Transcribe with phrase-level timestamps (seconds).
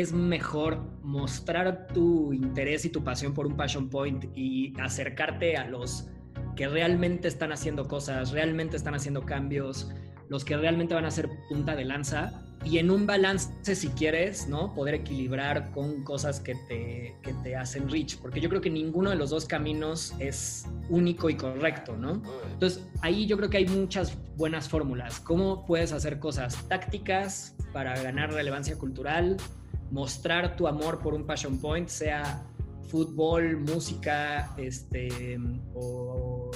[0.00, 5.66] es mejor mostrar tu interés y tu pasión por un passion point y acercarte a
[5.66, 6.08] los
[6.56, 9.90] que realmente están haciendo cosas, realmente están haciendo cambios,
[10.28, 14.48] los que realmente van a ser punta de lanza y en un balance, si quieres,
[14.48, 14.74] ¿no?
[14.74, 19.10] Poder equilibrar con cosas que te, que te hacen rich, porque yo creo que ninguno
[19.10, 22.22] de los dos caminos es único y correcto, ¿no?
[22.52, 25.20] Entonces, ahí yo creo que hay muchas buenas fórmulas.
[25.20, 29.36] ¿Cómo puedes hacer cosas tácticas para ganar relevancia cultural?
[29.90, 32.44] Mostrar tu amor por un passion point, sea
[32.88, 35.38] fútbol, música, este,
[35.74, 36.50] o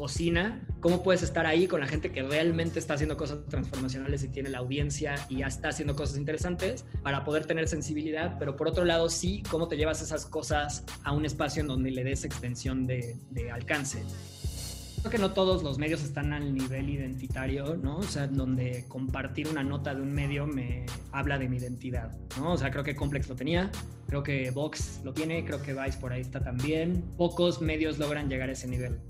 [0.00, 4.28] cocina, cómo puedes estar ahí con la gente que realmente está haciendo cosas transformacionales y
[4.28, 8.66] tiene la audiencia y ya está haciendo cosas interesantes para poder tener sensibilidad, pero por
[8.66, 12.24] otro lado sí, cómo te llevas esas cosas a un espacio en donde le des
[12.24, 14.02] extensión de, de alcance.
[15.00, 17.96] Creo que no todos los medios están al nivel identitario, ¿no?
[17.96, 22.52] O sea, donde compartir una nota de un medio me habla de mi identidad, ¿no?
[22.52, 23.70] O sea, creo que Complex lo tenía,
[24.06, 27.02] creo que Vox lo tiene, creo que Vice por ahí está también.
[27.16, 29.00] Pocos medios logran llegar a ese nivel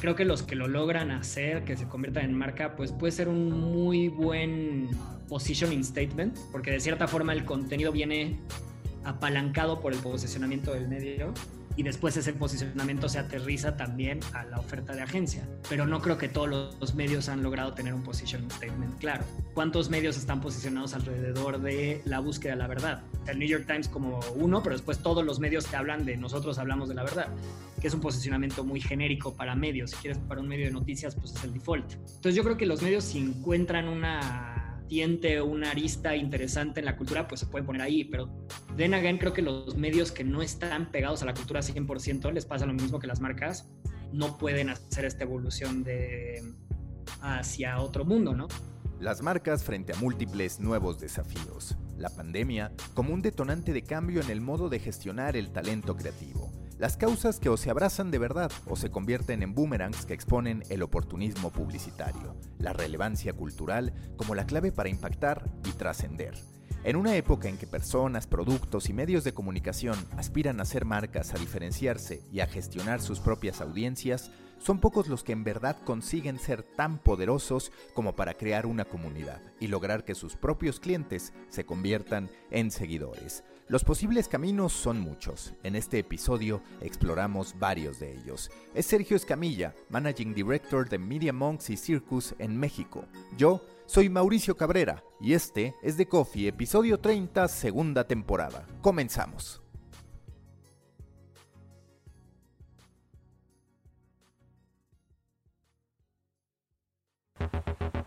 [0.00, 3.28] creo que los que lo logran hacer, que se conviertan en marca, pues puede ser
[3.28, 4.88] un muy buen
[5.28, 8.38] positioning statement, porque de cierta forma el contenido viene
[9.04, 11.32] apalancado por el posicionamiento del medio
[11.78, 15.48] y después ese posicionamiento se aterriza también a la oferta de agencia.
[15.68, 19.24] Pero no creo que todos los medios han logrado tener un position statement claro.
[19.54, 23.02] ¿Cuántos medios están posicionados alrededor de la búsqueda de la verdad?
[23.28, 26.58] El New York Times como uno, pero después todos los medios que hablan de nosotros
[26.58, 27.28] hablamos de la verdad,
[27.80, 29.92] que es un posicionamiento muy genérico para medios.
[29.92, 31.92] Si quieres para un medio de noticias, pues es el default.
[31.92, 34.57] Entonces yo creo que los medios si encuentran una
[34.88, 38.04] tiente una arista interesante en la cultura, pues se puede poner ahí.
[38.04, 38.28] Pero
[38.76, 42.46] then again, creo que los medios que no están pegados a la cultura 100% les
[42.46, 43.68] pasa lo mismo que las marcas,
[44.12, 46.42] no pueden hacer esta evolución de
[47.20, 48.48] hacia otro mundo, ¿no?
[49.00, 51.76] Las marcas frente a múltiples nuevos desafíos.
[51.96, 56.57] La pandemia como un detonante de cambio en el modo de gestionar el talento creativo
[56.78, 60.62] las causas que o se abrazan de verdad o se convierten en boomerangs que exponen
[60.68, 66.34] el oportunismo publicitario, la relevancia cultural como la clave para impactar y trascender.
[66.84, 71.34] En una época en que personas, productos y medios de comunicación aspiran a ser marcas,
[71.34, 76.38] a diferenciarse y a gestionar sus propias audiencias, son pocos los que en verdad consiguen
[76.38, 81.64] ser tan poderosos como para crear una comunidad y lograr que sus propios clientes se
[81.64, 83.42] conviertan en seguidores.
[83.68, 85.52] Los posibles caminos son muchos.
[85.62, 88.50] En este episodio exploramos varios de ellos.
[88.74, 93.04] Es Sergio Escamilla, Managing Director de Media Monks y Circus en México.
[93.36, 98.66] Yo soy Mauricio Cabrera y este es The Coffee, episodio 30, segunda temporada.
[98.80, 99.60] Comenzamos.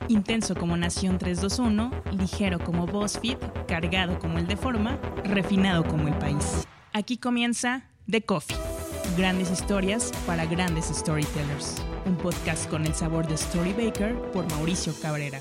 [0.08, 6.16] Intenso como Nación 321, ligero como BuzzFeed, cargado como el de Forma, refinado como el
[6.16, 6.68] país.
[6.94, 8.58] Aquí comienza The Coffee.
[9.18, 11.76] Grandes historias para grandes storytellers.
[12.06, 15.40] Un podcast con el sabor de Storybaker por Mauricio Cabrera.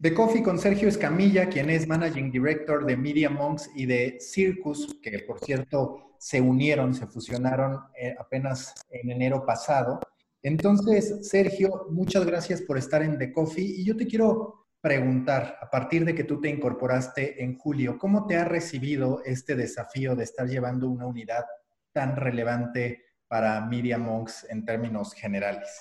[0.00, 4.98] The Coffee con Sergio Escamilla, quien es Managing Director de Media Monks y de Circus,
[5.02, 10.00] que por cierto se unieron, se fusionaron eh, apenas en enero pasado.
[10.44, 15.70] Entonces, Sergio, muchas gracias por estar en The Coffee y yo te quiero preguntar, a
[15.70, 20.24] partir de que tú te incorporaste en julio, ¿cómo te ha recibido este desafío de
[20.24, 21.44] estar llevando una unidad
[21.92, 25.80] tan relevante para Media Monks en términos generales?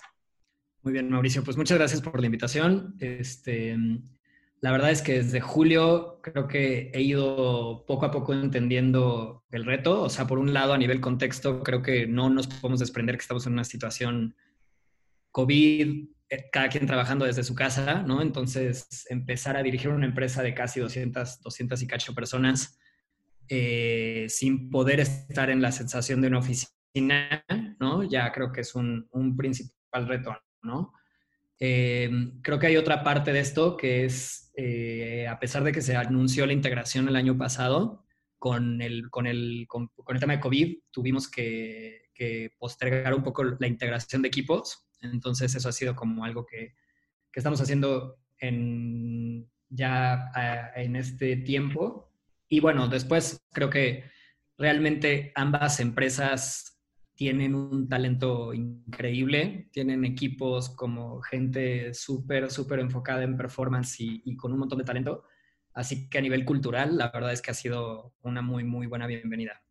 [0.82, 2.96] Muy bien, Mauricio, pues muchas gracias por la invitación.
[3.02, 3.78] Este,
[4.62, 9.66] la verdad es que desde julio creo que he ido poco a poco entendiendo el
[9.66, 10.04] reto.
[10.04, 13.24] O sea, por un lado, a nivel contexto, creo que no nos podemos desprender que
[13.24, 14.36] estamos en una situación
[15.34, 18.22] COVID, eh, cada quien trabajando desde su casa, ¿no?
[18.22, 22.80] Entonces, empezar a dirigir una empresa de casi 200, 200 y cacho personas
[23.50, 27.44] eh, sin poder estar en la sensación de una oficina,
[27.80, 28.04] ¿no?
[28.04, 30.94] Ya creo que es un, principal reto, ¿no?
[31.60, 32.10] Eh,
[32.42, 34.52] creo que hay otra parte de esto que es,
[35.30, 38.06] a pesar de que se anunció la integración el año pasado,
[38.38, 43.44] con el, con el, con, el tema de COVID tuvimos que, que postergar un poco
[43.44, 46.74] la integración de equipos entonces eso ha sido como algo que,
[47.34, 50.32] estamos haciendo en, ya
[50.76, 52.12] en este tiempo.
[52.48, 54.04] Y bueno, después creo que
[54.56, 56.74] realmente ambas empresas
[57.16, 64.52] tienen un talento increíble, tienen equipos como gente súper, súper enfocada en performance y, con
[64.52, 65.24] un montón de talento.
[65.74, 69.08] Así que a nivel cultural, la verdad es que ha sido una muy, muy buena
[69.08, 69.64] bienvenida.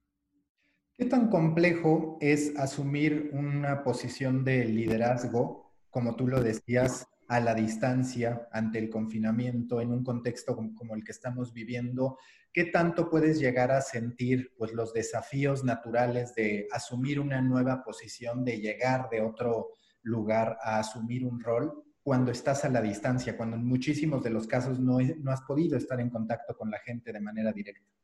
[1.03, 7.57] ¿Qué tan complejo es asumir una posición de liderazgo, como tú lo decías, a la
[7.57, 12.19] distancia ante el confinamiento en un contexto como, el que estamos viviendo,
[12.53, 18.45] ¿qué tanto puedes llegar a sentir pues, los desafíos naturales de asumir una nueva posición,
[18.45, 19.71] de llegar de otro
[20.05, 24.47] lugar a asumir un rol cuando estás a la distancia, cuando en muchísimos de los
[24.47, 28.02] casos no, no has podido estar en contacto con la gente de manera directa?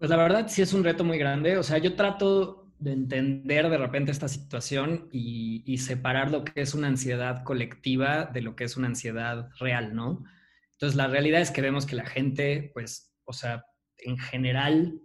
[0.00, 1.58] Pues la verdad sí es un reto muy grande.
[1.58, 6.62] O sea, yo trato de entender de repente esta situación y, y, separar lo que
[6.62, 10.24] es una ansiedad colectiva de lo que es una ansiedad real, ¿no?
[10.72, 13.66] Entonces, la realidad es que vemos que la gente, pues, o sea,
[13.98, 14.98] en general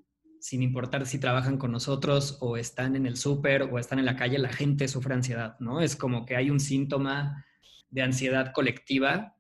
[0.45, 4.15] sin importar si trabajan con nosotros o están en el súper o están en la
[4.15, 5.81] calle, la gente sufre ansiedad, ¿no?
[5.81, 7.44] Es como que hay un síntoma
[7.89, 9.36] de ansiedad colectiva,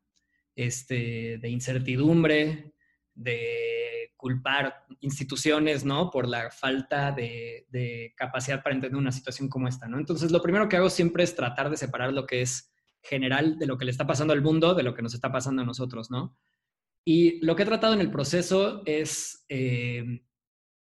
[0.55, 2.73] este, de incertidumbre,
[3.13, 3.84] de
[4.25, 6.09] culpar instituciones, ¿no?
[6.09, 9.99] Por la falta de, de, capacidad para entender una situación como esta, ¿no?
[9.99, 12.73] Entonces, lo primero que hago siempre es tratar de separar lo que es
[13.03, 15.61] general de lo que le está pasando al mundo de lo que nos está pasando
[15.61, 16.35] a nosotros, ¿no?
[17.05, 20.23] Y lo que he tratado en el proceso es eh,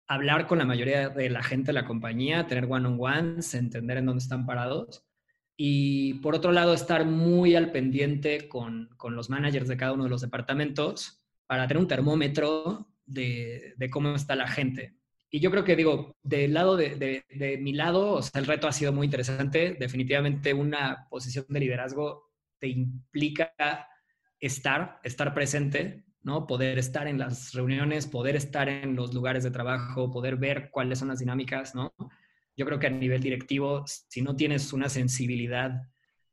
[0.07, 4.21] hablar con la mayoría de la gente de la compañía, tener one-on-ones, entender en dónde
[4.21, 5.03] están parados.
[5.57, 10.03] Y por otro lado, estar muy al pendiente con, con los managers de cada uno
[10.03, 14.95] de los departamentos para tener un termómetro de, cómo está la gente.
[15.29, 18.91] Y yo creo que digo, del lado de, de, mi lado, el reto ha sido
[18.91, 19.77] muy interesante.
[19.79, 23.53] Definitivamente una posición de liderazgo te implica
[24.39, 26.47] estar, estar presente, ¿no?
[26.47, 30.99] Poder estar en las reuniones, poder estar en los lugares de trabajo, poder ver cuáles
[30.99, 31.93] son las dinámicas, ¿no?
[32.57, 35.81] Yo creo que a nivel directivo, si no tienes una sensibilidad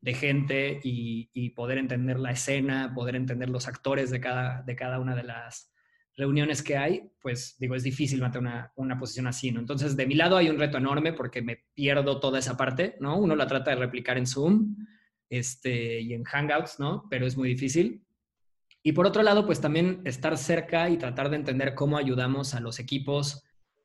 [0.00, 5.00] de gente y, poder entender la escena, poder entender los actores de cada, de cada
[5.00, 5.72] una de las
[6.18, 9.60] reuniones que hay, pues digo, es difícil mantener una, una, posición así, ¿no?
[9.60, 13.16] Entonces, de mi lado hay un reto enorme porque me pierdo toda esa parte, ¿no?
[13.16, 14.76] Uno la trata de replicar en Zoom
[15.30, 17.06] este, y en Hangouts, ¿no?
[17.08, 18.04] Pero es muy difícil.
[18.82, 22.60] Y por otro lado, pues también estar cerca y tratar de entender cómo ayudamos a
[22.60, 23.44] los equipos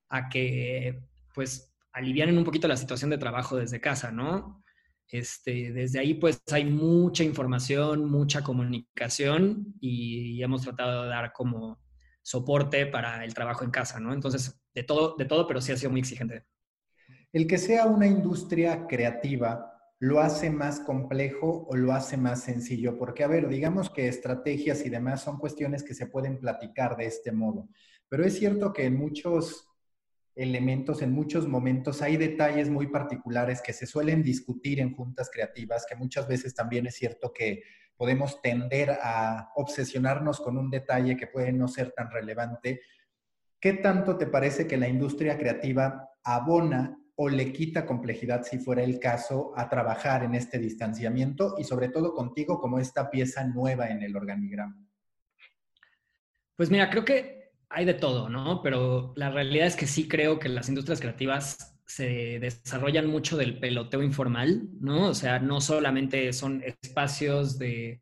[0.10, 1.04] a que,
[1.36, 4.64] pues, alivianen un poquito la situación de trabajo desde casa, ¿no?
[5.08, 11.84] Este, desde ahí, pues, hay mucha información, mucha comunicación y hemos tratado de dar como
[12.24, 14.14] soporte para el trabajo en casa, ¿no?
[14.14, 16.46] Entonces, de todo, de todo, pero sí ha sido muy exigente.
[17.32, 19.70] El que sea una industria creativa
[20.04, 22.98] lo hace más complejo o lo hace más sencillo?
[22.98, 27.06] Porque, a ver, digamos que estrategias y demás son cuestiones que se pueden platicar de
[27.06, 27.70] este modo,
[28.10, 29.70] pero es cierto que en muchos
[30.36, 35.86] elementos, en muchos momentos hay detalles muy particulares que se suelen discutir en juntas creativas,
[35.88, 37.64] que muchas veces también es cierto que
[37.98, 42.82] podemos tender a obsesionarnos con un detalle que puede no ser tan relevante.
[43.60, 48.84] ¿Qué tanto te parece que la industria creativa abona o le quita complejidad, si fuera
[48.84, 53.90] el caso, a trabajar en este distanciamiento y sobre todo contigo como esta pieza nueva
[53.90, 54.84] en el organigrama?
[56.56, 58.62] Pues mira, creo que hay de todo, ¿no?
[58.62, 63.60] Pero la realidad es que sí creo que las industrias creativas se desarrollan mucho del
[63.60, 65.10] peloteo informal, ¿no?
[65.10, 68.02] O sea, no solamente son espacios de,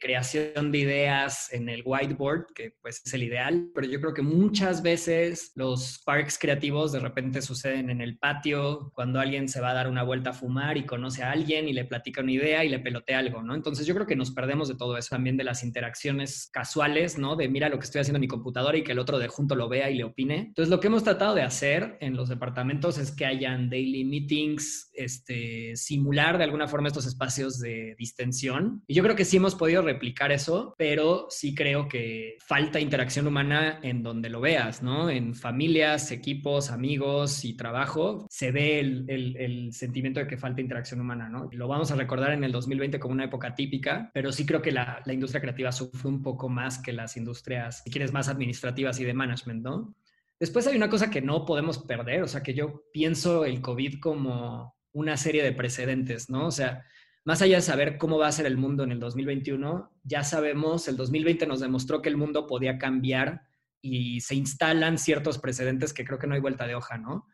[0.00, 4.22] creación de ideas en el whiteboard, que pues es el ideal, pero yo creo que
[4.22, 9.70] muchas veces los parks creativos de repente suceden en el patio, cuando alguien se va
[9.70, 12.64] a dar una vuelta a fumar y conoce a alguien y le platica una idea
[12.64, 13.54] y le pelotea algo, ¿no?
[13.54, 17.36] Entonces yo creo que nos perdemos de todo eso, también de las interacciones casuales, ¿no?
[17.36, 19.54] De mira lo que estoy haciendo en mi computadora y que el otro de junto
[19.54, 20.38] lo vea y le opine.
[20.38, 24.85] Entonces lo que hemos tratado de hacer en los departamentos es que hayan daily meetings,
[24.96, 28.82] este, simular de alguna forma estos espacios de distensión.
[28.86, 33.26] Y yo creo que sí hemos podido replicar eso, pero sí creo que falta interacción
[33.26, 35.10] humana en donde lo veas, ¿no?
[35.10, 41.28] En familias, equipos, amigos y trabajo, se ve el, sentimiento de que falta interacción humana,
[41.28, 41.48] ¿no?
[41.52, 44.72] Lo vamos a recordar en el 2020 como una época típica, pero sí creo que
[44.72, 49.00] la, la industria creativa sufre un poco más que las industrias, si quieres, más administrativas
[49.00, 49.94] y de management, ¿no?
[50.38, 54.00] Después hay una cosa que no podemos perder, o sea, que yo pienso el COVID
[54.00, 56.46] como una serie de precedentes, ¿no?
[56.46, 56.86] O sea,
[57.24, 60.88] más allá de saber cómo va a ser el mundo en el 2021, ya sabemos,
[60.88, 63.42] el 2020 nos demostró que el mundo podía cambiar
[63.82, 67.26] y se instalan ciertos precedentes que creo que no hay vuelta de hoja, ¿no?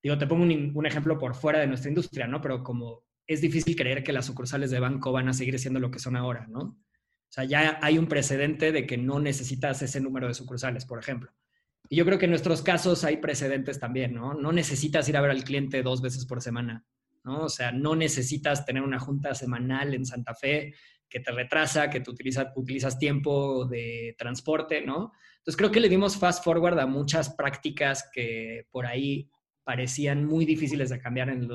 [0.00, 2.40] Digo, te pongo un, ejemplo por fuera de nuestra industria, ¿no?
[2.40, 5.90] Pero como es difícil creer que las sucursales de banco van a seguir siendo lo
[5.90, 6.60] que son ahora, ¿no?
[6.60, 11.00] O sea, ya hay un precedente de que no necesitas ese número de sucursales, por
[11.00, 11.32] ejemplo.
[11.88, 14.34] Y yo creo que en nuestros casos hay precedentes también, ¿no?
[14.34, 16.84] No necesitas ir a ver al cliente dos veces por semana,
[17.24, 17.44] ¿no?
[17.44, 20.74] O sea, no necesitas tener una junta semanal en Santa Fe
[21.08, 25.12] que te retrasa, que tú utilizas, utilizas tiempo de transporte, ¿no?
[25.38, 29.28] Entonces creo que le dimos fast forward a muchas prácticas que por ahí
[29.64, 31.48] parecían muy difíciles de cambiar en el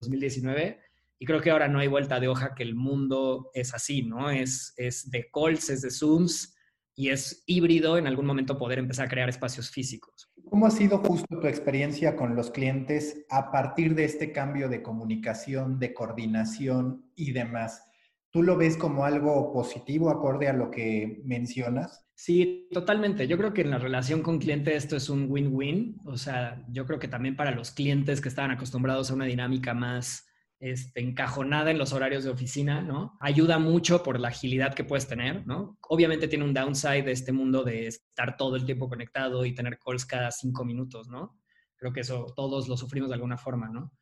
[0.00, 0.80] 2019
[1.18, 4.30] Y creo que ahora no hay vuelta de hoja que el mundo es así, ¿no?
[4.30, 6.56] Es, es de calls, es de Zooms
[6.94, 10.31] y es híbrido en algún momento poder empezar a crear espacios físicos.
[10.52, 14.82] ¿Cómo ha sido justo tu experiencia con los clientes a partir de este cambio de
[14.82, 17.86] comunicación, de coordinación y demás?
[18.30, 22.04] ¿Tú lo ves como algo positivo acorde a lo que mencionas?
[22.14, 23.26] Sí, totalmente.
[23.26, 25.96] Yo creo que en la relación con cliente esto es un win-win.
[26.04, 29.72] O sea, yo creo que también para los clientes que estaban acostumbrados a una dinámica
[29.72, 30.26] más
[30.62, 33.18] este, encajonada en los horarios de oficina, ¿no?
[33.20, 35.76] Ayuda mucho por la agilidad que puedes tener, ¿no?
[35.88, 39.80] Obviamente tiene un downside de este mundo de estar todo el tiempo conectado y tener
[39.84, 41.36] calls cada cinco minutos, ¿no?
[41.74, 43.92] Creo que eso todos lo sufrimos de alguna forma, ¿no?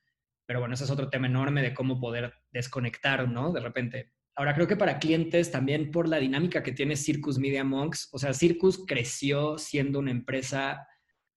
[0.45, 3.53] Pero bueno, ese es otro tema enorme de cómo poder desconectar, ¿no?
[3.53, 4.13] De repente.
[4.35, 8.19] Ahora, creo que para clientes también por la dinámica que tiene Circus Media Monks, o
[8.19, 10.87] sea, Circus creció siendo una empresa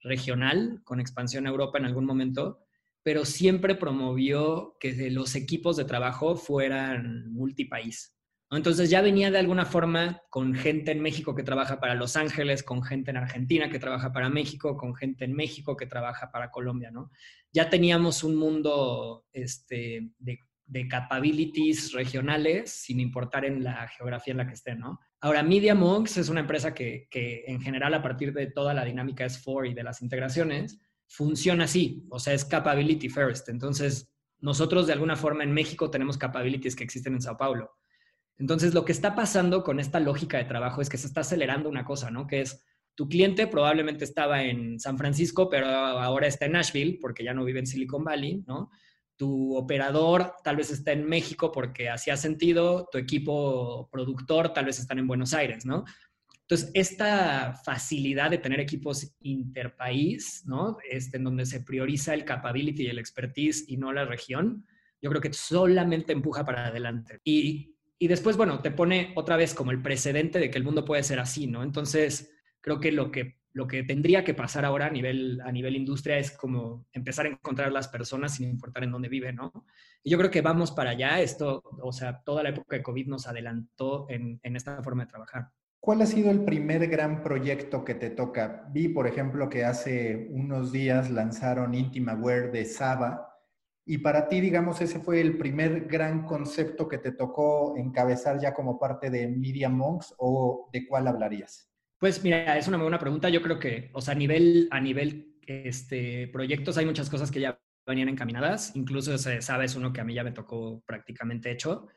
[0.02, 2.60] regional con expansión a Europa en algún momento,
[3.04, 8.16] pero siempre promovió que los equipos de trabajo fueran multipaís.
[8.50, 12.62] Entonces ya venía de alguna forma con gente en México que trabaja para Los Ángeles,
[12.62, 16.52] con gente en Argentina que trabaja para México, con gente en México que trabaja para
[16.52, 17.10] Colombia, ¿no?
[17.52, 24.38] Ya teníamos un mundo este, de de capabilities regionales sin importar en la geografía en
[24.38, 25.00] la que estén, ¿no?
[25.22, 27.08] Ahora, Media Monks es una empresa que,
[27.48, 30.80] en general a partir de toda la dinámica S4 y de las integraciones
[31.14, 33.48] funciona así, o sea, es capability first.
[33.50, 37.72] Entonces, nosotros de alguna forma en México tenemos capabilities que existen en Sao Paulo.
[38.40, 41.70] Entonces, lo que está pasando con esta lógica de trabajo es que se está acelerando
[41.70, 42.26] una cosa, ¿no?
[42.26, 42.66] Que es
[42.96, 47.46] tu cliente probablemente estaba en San Francisco, pero ahora está en Nashville porque ya no
[47.46, 48.72] vive en Silicon Valley, ¿no?
[49.16, 54.80] tu operador tal vez está en México porque hacía sentido, tu equipo productor tal vez
[54.80, 55.86] están en Buenos Aires, ¿no?
[56.54, 60.78] Entonces, esta facilidad de tener equipos interpaís, ¿no?
[60.88, 64.68] Este, en donde se prioriza el capability y el expertise y no la región,
[65.02, 67.22] yo creo que solamente empuja para adelante.
[67.24, 70.86] Y, y después, bueno, te pone otra vez como el precedente de que el mundo
[70.86, 71.64] puede ser así, ¿no?
[71.64, 72.32] Entonces,
[72.62, 76.18] creo que lo que lo que tendría que pasar ahora a nivel, a nivel industria
[76.18, 79.52] es como empezar a encontrar las personas sin importar en dónde viven, ¿no?
[80.04, 81.22] Y yo creo que vamos para allá.
[81.22, 85.12] Esto, o sea, toda la época de COVID nos adelantó en, en esta forma de
[85.12, 85.52] trabajar.
[85.84, 88.70] ¿Cuál ha sido el primer gran proyecto que te toca?
[88.72, 93.38] Vi, por ejemplo, que hace unos días lanzaron Intimaware de Saba.
[93.86, 98.54] Y para ti, digamos, ese fue el primer gran concepto que te tocó encabezar ya
[98.54, 101.70] como parte de Media Monks o de cuál hablarías?
[101.98, 103.28] Pues mira, es una buena pregunta.
[103.28, 107.42] Yo creo que, o sea, a nivel, a nivel este, proyectos hay muchas cosas que
[107.42, 108.74] ya venían encaminadas.
[108.78, 111.88] Incluso, se sabe, es uno que a mí ya me tocó prácticamente hecho.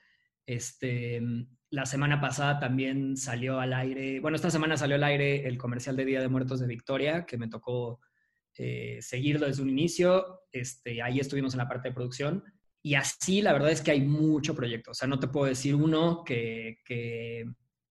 [0.45, 1.23] Este,
[1.71, 5.97] la semana pasada también salió al aire, bueno, esta semana salió al aire el comercial
[5.97, 8.01] de Día de Muertos de Victoria, que me tocó
[8.57, 10.43] eh, seguirlo desde un inicio.
[10.53, 12.45] Este, ahí estuvimos en la parte de producción.
[12.83, 14.93] Y así, la verdad es que hay mucho proyecto.
[14.93, 17.47] O sea, no te puedo decir uno que, que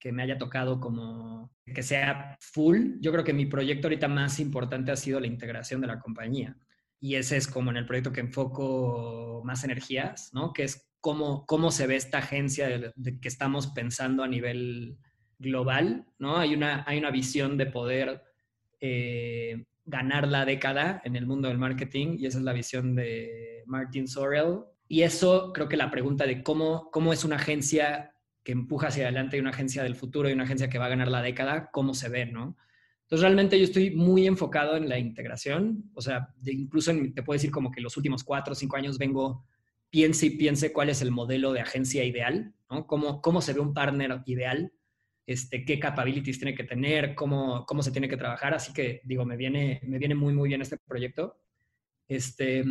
[0.05, 2.99] que me haya tocado como que sea full.
[3.01, 6.55] Yo creo que mi proyecto ahorita más importante ha sido la integración de la compañía.
[6.99, 10.53] Y ese es como en el proyecto que enfoco más energías, ¿no?
[10.53, 14.97] Que es cómo, cómo se ve esta agencia de, que estamos pensando a nivel
[15.37, 16.37] global, ¿no?
[16.37, 18.23] Hay una, hay una visión de poder
[18.81, 23.61] eh, ganar la década en el mundo del marketing y esa es la visión de
[23.67, 24.61] Martin Sorrell.
[24.87, 29.03] Y eso creo que la pregunta de cómo, cómo es una agencia que empuja hacia
[29.03, 31.69] adelante y una agencia del futuro y una agencia que va a ganar la década,
[31.71, 32.57] cómo se ve, ¿no?
[33.03, 37.51] Entonces, realmente yo estoy muy enfocado en la integración, o sea, incluso te puedo decir
[37.51, 39.45] como que los últimos cuatro o cinco años vengo,
[39.95, 42.53] piense y piense cuál es el modelo de agencia ideal.
[42.85, 44.73] Cómo, cómo se ve un partner ideal,
[45.25, 49.23] este, qué capabilities tiene que tener, cómo, cómo se tiene que trabajar, así que digo,
[49.23, 51.39] me viene, me viene muy, muy bien este proyecto.
[52.09, 52.65] Este,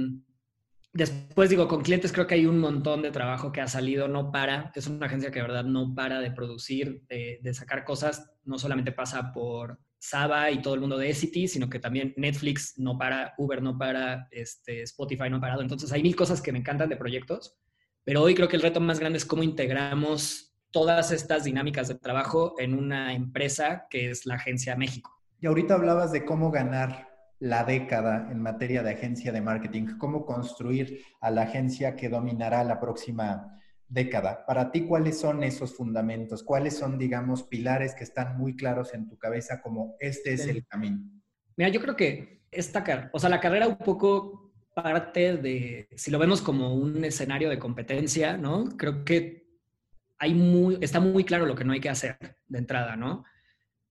[0.94, 4.30] Después digo, con clientes creo que hay un montón de trabajo que ha salido, no
[4.30, 8.60] para, es una agencia que de verdad no para de producir, de, sacar cosas, no
[8.60, 12.96] solamente pasa por Saba y todo el mundo de City, sino que también Netflix no
[12.96, 15.62] para, Uber no para, este, Spotify no ha parado.
[15.62, 17.56] Entonces hay mil cosas que me encantan de proyectos,
[18.04, 21.96] pero hoy creo que el reto más grande es cómo integramos todas estas dinámicas de
[21.96, 25.10] trabajo en una empresa que es la Agencia México.
[25.40, 27.13] Y ahorita hablabas de cómo ganar
[27.44, 29.98] la década en materia de agencia de marketing?
[29.98, 34.46] ¿Cómo construir a la agencia que dominará la próxima década?
[34.46, 36.42] Para ti, ¿cuáles son esos fundamentos?
[36.42, 40.66] ¿Cuáles son, digamos, pilares que están muy claros en tu cabeza como este es el
[40.66, 41.00] camino?
[41.58, 46.18] Mira, yo creo que esta, o sea, la carrera un poco parte de, si lo
[46.18, 48.64] vemos como un escenario de competencia, ¿no?
[48.78, 49.44] Creo que
[50.16, 53.22] hay muy, está muy claro lo que no hay que hacer de entrada, ¿no?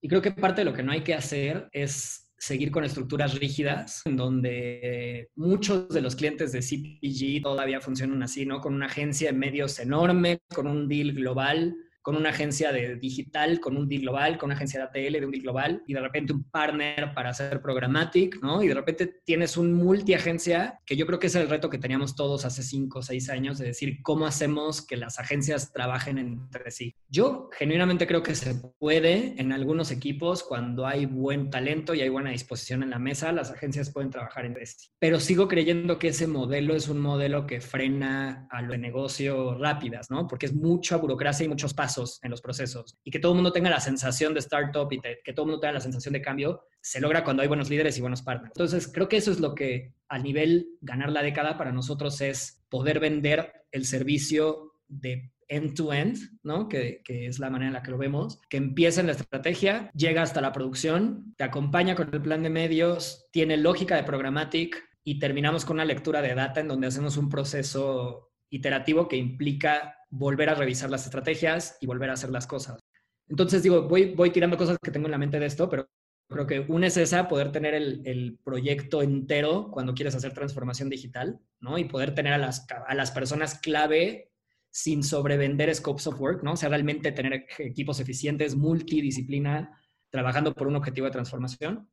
[0.02, 3.40] Y creo que parte de lo que no hay que hacer es seguir con estructuras
[3.40, 8.60] rígidas, en donde muchos de los clientes de CPG todavía funcionan así, ¿no?
[8.60, 11.74] Con una agencia de medios enorme, con un deal global,
[12.04, 15.26] con una agencia de digital, con un deal global, con una agencia de ATL de
[15.26, 18.62] un deal global, y de repente un partner para hacer programmatic, ¿no?
[18.62, 22.16] Y de repente tienes un multiagencia, que yo creo que es el reto que teníamos
[22.16, 26.72] todos hace cinco o seis años, de decir cómo hacemos que las agencias trabajen entre
[26.72, 26.94] sí.
[27.08, 32.10] Yo genuinamente creo que se puede en algunos equipos cuando hay buen talento y hay
[32.10, 34.90] buena disposición en la mesa, las agencias pueden trabajar entre sí.
[35.00, 39.56] Pero sigo creyendo que ese modelo es un modelo que frena a los de negocio
[39.56, 40.28] rápidas, ¿no?
[40.28, 43.52] Porque es mucha burocracia y muchos pasos en los procesos y que todo el mundo
[43.52, 46.62] tenga la sensación de startup y que todo el mundo tenga la sensación de cambio,
[46.82, 48.54] se logra cuando hay buenos líderes y buenos partners.
[48.56, 52.64] Entonces, creo que eso es lo que a nivel ganar la década para nosotros es
[52.70, 56.68] poder vender el servicio de end-to-end, ¿no?
[56.68, 59.92] Que, que, es la manera en la que lo vemos, que empieza en la estrategia,
[59.94, 64.84] llega hasta la producción, te acompaña con el plan de medios, tiene lógica de programmatic
[65.04, 69.98] y terminamos con una lectura de data en donde hacemos un proceso iterativo que implica
[70.10, 72.80] volver a revisar las estrategias y volver a hacer las cosas.
[73.28, 75.90] Entonces, digo, voy, voy tirando cosas que tengo en la mente de esto, pero
[76.30, 81.40] creo que una es esa, poder tener el, proyecto entero cuando quieres hacer transformación digital,
[81.60, 81.80] ¿no?
[81.80, 84.32] Y poder tener a las, a las personas clave
[84.70, 86.54] sin sobrevender scopes of work, ¿no?
[86.54, 89.80] O sea, realmente tener equipos eficientes, multidisciplina,
[90.12, 91.90] trabajando por un objetivo de transformación.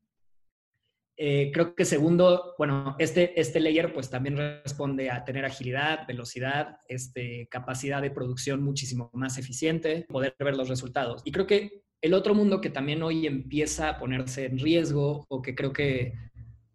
[1.23, 6.79] Eh, creo que segundo, bueno, este, este layer pues también responde a tener agilidad, velocidad,
[6.89, 11.21] este, capacidad de producción muchísimo más eficiente, poder ver los resultados.
[11.27, 15.43] Y creo que el otro mundo que también hoy empieza a ponerse en riesgo o
[15.43, 16.15] que creo que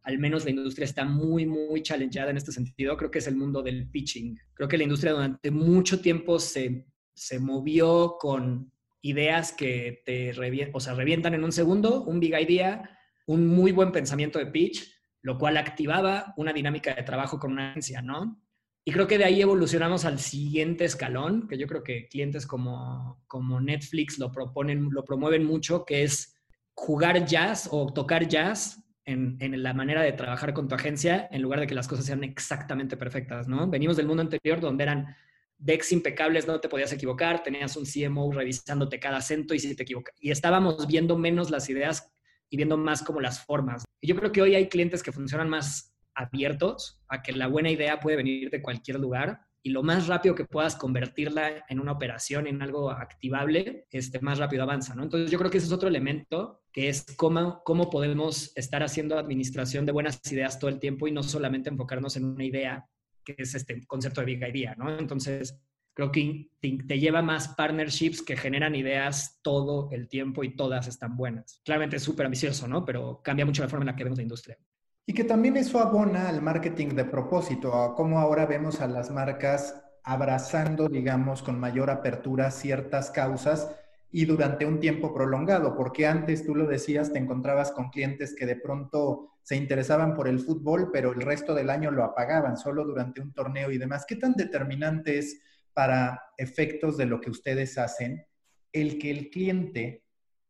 [0.03, 3.35] al menos la industria está muy, muy challengeada en este sentido, creo que es el
[3.35, 4.39] mundo del pitching.
[4.53, 6.85] Creo que la industria durante mucho tiempo se,
[7.15, 8.71] se movió con
[9.01, 10.33] ideas que te
[10.71, 12.94] o sea, revientan en un segundo, un big idea,
[13.25, 14.91] un muy buen pensamiento de pitch,
[15.21, 18.41] lo cual activaba una dinámica de trabajo con una agencia, ¿no?
[18.87, 23.23] Y creo que de ahí evolucionamos al siguiente escalón, que yo creo que clientes como,
[23.25, 26.35] como Netflix lo proponen, lo promueven mucho, que es
[26.75, 31.41] jugar jazz o tocar jazz en, en, la manera de trabajar con tu agencia en
[31.41, 33.67] lugar de que las cosas sean exactamente perfectas, ¿no?
[33.67, 35.15] Venimos del mundo anterior donde eran
[35.57, 39.83] decks impecables, no te podías equivocar, tenías un CMO revisándote cada acento y si te
[39.83, 40.15] equivocas.
[40.19, 42.14] Y estábamos viendo menos las ideas
[42.55, 43.83] viendo más como las formas.
[44.01, 47.99] Yo creo que hoy hay clientes que funcionan más abiertos a que la buena idea
[47.99, 52.45] puede venir de cualquier lugar y lo más rápido que puedas convertirla en una operación,
[52.45, 55.01] en algo activable, este, más rápido avanza, ¿no?
[55.01, 59.17] Entonces yo creo que ese es otro elemento, que es cómo, cómo podemos estar haciendo
[59.17, 62.85] administración de buenas ideas todo el tiempo y no solamente enfocarnos en una idea,
[63.23, 64.99] que es este concepto de Big Idea, ¿no?
[64.99, 65.59] Entonces,
[65.95, 71.15] creo que te, lleva más partnerships que generan ideas todo el tiempo y todas están
[71.15, 71.61] buenas.
[71.63, 72.85] Claramente es súper ambicioso, ¿no?
[72.85, 74.57] Pero cambia mucho la forma en la que vemos la industria.
[75.05, 79.09] Y que también eso abona al marketing de propósito, a cómo ahora vemos a las
[79.09, 83.73] marcas abrazando, digamos, con mayor apertura ciertas causas
[84.11, 88.45] y durante un tiempo prolongado, porque antes tú lo decías, te encontrabas con clientes que
[88.45, 92.83] de pronto se interesaban por el fútbol, pero el resto del año lo apagaban, solo
[92.83, 94.05] durante un torneo y demás.
[94.07, 95.41] ¿Qué tan determinante es
[95.75, 98.25] para efectos de lo que ustedes hacen,
[98.71, 100.03] el que el cliente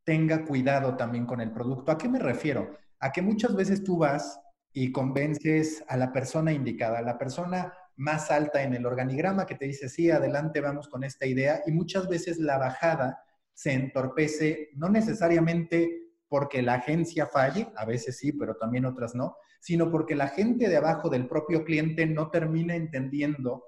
[0.04, 1.92] tenga cuidado también con el producto.
[1.92, 2.78] ¿A qué me refiero?
[3.00, 4.40] A que muchas veces tú vas
[4.72, 9.56] y convences a la persona indicada, a la persona más alta en el organigrama que
[9.56, 14.70] te dice, sí, adelante, vamos con esta idea, y muchas veces la bajada se entorpece,
[14.76, 20.14] no necesariamente porque la agencia falle, a veces sí, pero también otras no, sino porque
[20.14, 23.64] la gente de abajo del propio cliente no termina entendiendo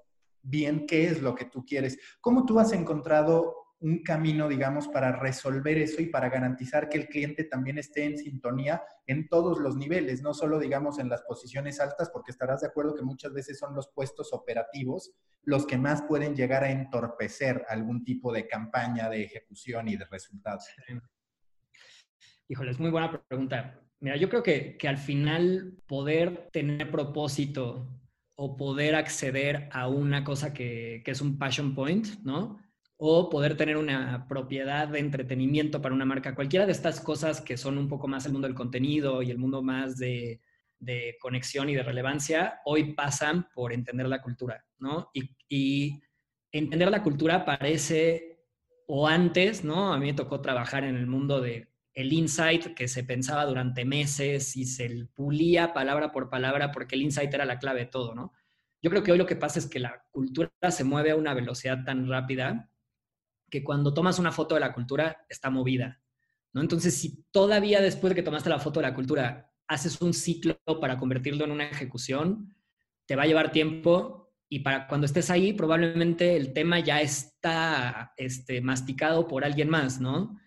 [0.48, 1.98] bien qué es lo que tú quieres.
[2.22, 7.08] ¿Cómo tú has encontrado un camino, digamos, para resolver eso y para garantizar que el
[7.08, 11.80] cliente también esté en sintonía en todos los niveles, no solo, digamos, en las posiciones
[11.80, 16.02] altas, porque estarás de acuerdo que muchas veces son los puestos operativos los que más
[16.02, 20.68] pueden llegar a entorpecer algún tipo de campaña de ejecución y de resultados.
[22.50, 23.80] Híjole, es muy buena pregunta.
[24.02, 27.88] Mira, yo creo que, que al final poder tener propósito
[28.39, 32.60] o poder acceder a una cosa que, es un passion point, ¿no?
[32.95, 36.36] O poder tener una propiedad de entretenimiento para una marca.
[36.36, 39.39] Cualquiera de estas cosas que son un poco más el mundo del contenido y el
[39.39, 40.39] mundo más de,
[41.19, 45.10] conexión y de relevancia, hoy pasan por entender la cultura, ¿no?
[45.13, 46.02] Y, y,
[46.52, 48.45] entender la cultura parece,
[48.86, 49.91] o antes, ¿no?
[49.91, 53.84] A mí me tocó trabajar en el mundo de el insight que se pensaba durante
[53.84, 58.14] meses y se pulía palabra por palabra porque el insight era la clave de todo,
[58.14, 58.34] ¿no?
[58.84, 61.34] Yo creo que hoy lo que pasa es que la cultura se mueve a una
[61.34, 62.70] velocidad tan rápida
[63.50, 66.00] que cuando tomas una foto de la cultura está movida.
[66.54, 66.62] ¿no?
[66.62, 70.60] Entonces, si todavía después de que tomaste la foto de la cultura haces un ciclo
[70.80, 72.56] para convertirlo en una ejecución,
[73.08, 78.14] te va a llevar tiempo y para cuando estés ahí probablemente el tema ya está
[78.18, 80.38] este, masticado por alguien más, ¿no?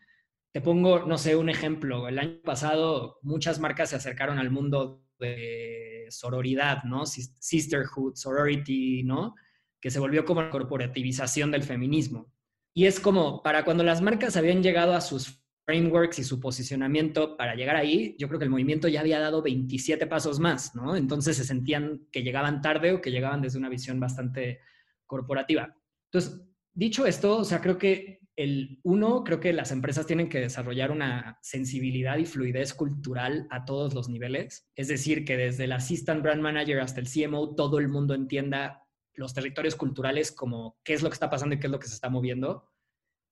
[0.52, 2.08] Te pongo, no sé, un ejemplo.
[2.08, 7.06] El año pasado muchas marcas se acercaron al mundo de sororidad, ¿no?
[7.06, 9.34] Sisterhood, sorority, ¿no?
[9.80, 12.32] Que se volvió como la corporativización del feminismo.
[12.74, 17.36] Y es como, para cuando las marcas habían llegado a sus frameworks y su posicionamiento
[17.36, 20.96] para llegar ahí, yo creo que el movimiento ya había dado 27 pasos más, ¿no?
[20.96, 24.60] Entonces se sentían que llegaban tarde o que llegaban desde una visión bastante
[25.06, 25.76] corporativa.
[26.06, 30.40] Entonces, dicho esto, o sea, creo que el uno, creo que las empresas tienen que
[30.40, 34.66] desarrollar una sensibilidad y fluidez cultural a todos los niveles.
[34.74, 38.82] Es decir, que desde el assistant brand manager hasta el CMO, todo el mundo entienda
[39.12, 41.88] los territorios culturales como qué es lo que está pasando y qué es lo que
[41.88, 42.66] se está moviendo.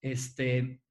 [0.02, 0.82] Este,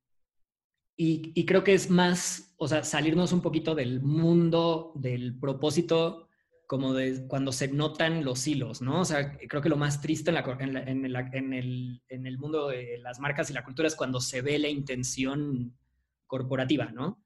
[0.95, 6.26] y, creo que es más, o sea, salirnos un poquito del mundo, del propósito,
[6.67, 8.99] como de cuando se notan los hilos, ¿no?
[8.99, 13.21] O sea, creo que lo más triste en, en, el, en, el, mundo de las
[13.21, 15.77] marcas y la cultura es cuando se ve la intención
[16.27, 17.23] corporativa, ¿no?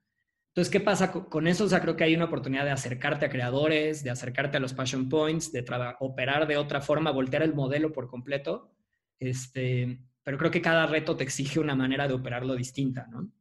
[0.49, 1.63] Entonces, ¿qué pasa con eso?
[1.63, 4.73] O sea, creo que hay una oportunidad de acercarte a creadores, de acercarte a los
[4.73, 5.65] passion points, de
[5.99, 8.71] operar de otra forma, voltear el modelo por completo.
[9.17, 13.31] Este, pero creo que cada reto te exige una manera de operarlo distinta, ¿no?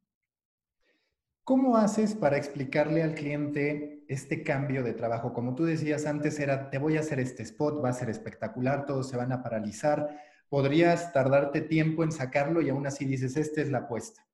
[1.50, 5.32] ¿Cómo haces para explicarle al cliente este cambio de trabajo?
[5.32, 8.86] Como tú decías antes, era, te voy a hacer este spot, va a ser espectacular,
[8.86, 10.16] todos se van a paralizar,
[10.48, 14.24] podrías tardarte tiempo en sacarlo y aún así dices, esta es la apuesta.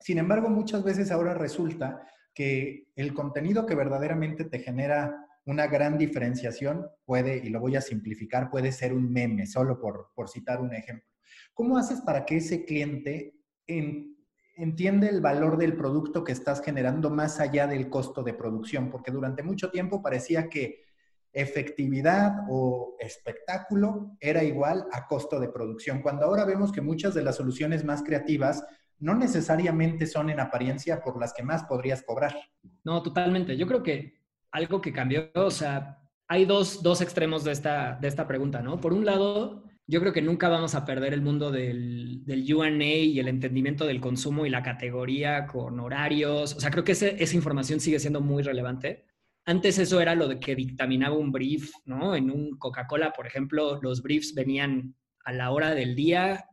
[0.00, 5.96] Sin embargo, muchas veces ahora resulta que el contenido que verdaderamente te genera una gran
[5.96, 10.60] diferenciación puede, y lo voy a simplificar, puede ser un meme, solo por, por citar
[10.60, 11.08] un ejemplo.
[11.54, 13.36] ¿Cómo haces para que ese cliente
[13.68, 14.17] en,
[14.58, 19.12] entiende el valor del producto que estás generando más allá del costo de producción, porque
[19.12, 20.84] durante mucho tiempo parecía que
[21.32, 27.22] efectividad o espectáculo era igual a costo de producción, cuando ahora vemos que muchas de
[27.22, 28.64] las soluciones más creativas
[28.98, 32.34] no necesariamente son en apariencia por las que más podrías cobrar.
[32.82, 33.56] No, totalmente.
[33.56, 34.14] Yo creo que
[34.50, 38.80] algo que cambió, o sea, hay dos, dos extremos de esta, de esta pregunta, ¿no?
[38.80, 42.84] Por un lado, yo creo que nunca vamos a perder el mundo del, del UNA
[42.84, 46.54] y el entendimiento del consumo y la categoría con horarios.
[46.54, 49.06] O sea, creo que esa información sigue siendo muy relevante.
[49.46, 52.14] Antes eso era lo de que dictaminaba un brief, ¿no?
[52.14, 56.44] En un Coca-Cola, por ejemplo, los briefs venían a la hora del día,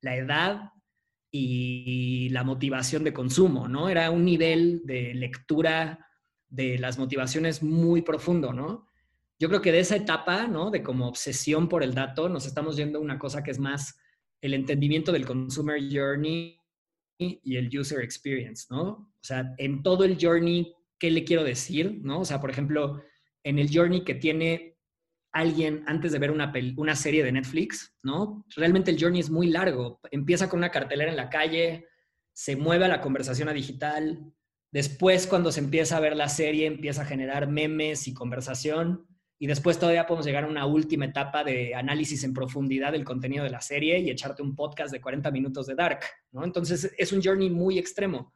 [0.00, 0.70] la edad
[1.32, 3.88] y la motivación de consumo, ¿no?
[3.88, 6.06] Era un nivel de lectura
[6.48, 8.85] de las motivaciones muy profundo, ¿no?
[9.38, 10.70] Yo creo que de esa etapa, ¿no?
[10.70, 13.98] De como obsesión por el dato, nos estamos yendo a una cosa que es más
[14.40, 16.60] el entendimiento del consumer journey
[17.18, 18.82] y el user experience, ¿no?
[18.82, 22.20] O sea, en todo el journey, ¿qué le quiero decir, ¿no?
[22.20, 23.02] O sea, por ejemplo,
[23.42, 24.76] en el journey que tiene
[25.32, 28.44] alguien antes de ver una, serie de Netflix, ¿no?
[28.56, 30.00] Realmente el journey es muy largo.
[30.10, 31.86] Empieza con una cartelera en la calle,
[32.32, 34.32] se mueve a la conversación a digital,
[34.72, 39.06] después cuando se empieza a ver la serie empieza a generar memes y conversación,
[39.38, 43.44] y después todavía podemos llegar a una última etapa de análisis en profundidad del contenido
[43.44, 46.00] de la serie y echarte un podcast de 40 minutos de Dark,
[46.32, 46.44] ¿no?
[46.44, 48.32] Entonces es un journey muy extremo.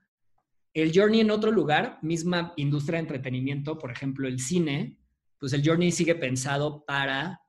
[0.75, 4.99] El journey en otro lugar, misma industria de entretenimiento, por ejemplo, el cine,
[5.39, 7.41] pues el journey sigue pensado para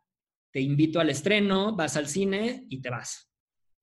[0.52, 3.32] te invito al estreno, vas al cine y te vas,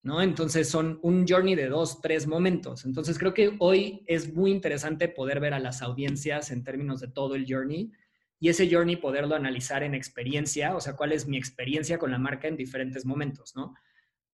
[0.02, 0.22] ¿no?
[0.22, 2.84] Entonces son un journey de dos, tres momentos.
[2.84, 7.08] Entonces creo que hoy es muy interesante poder ver a las audiencias en términos de
[7.08, 7.90] todo el journey
[8.40, 12.18] y ese journey poderlo analizar en experiencia, o sea, cuál es mi experiencia con la
[12.18, 13.74] marca en diferentes momentos, ¿no?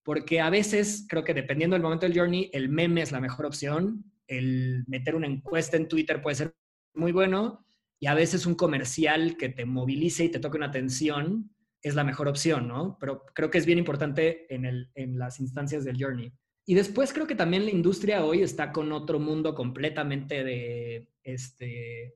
[0.02, 3.46] Porque a veces creo que dependiendo del momento del journey, el meme es la mejor
[3.46, 6.54] opción, el meter una encuesta en Twitter puede ser
[6.94, 7.64] muy bueno
[7.98, 12.04] y a veces un comercial que te movilice y te toque una atención es la
[12.04, 12.96] mejor opción, ¿no?
[12.98, 16.32] Pero creo que es bien importante en, el, en las instancias del journey.
[16.66, 22.14] Y después creo que también la industria hoy está con otro mundo completamente de, este,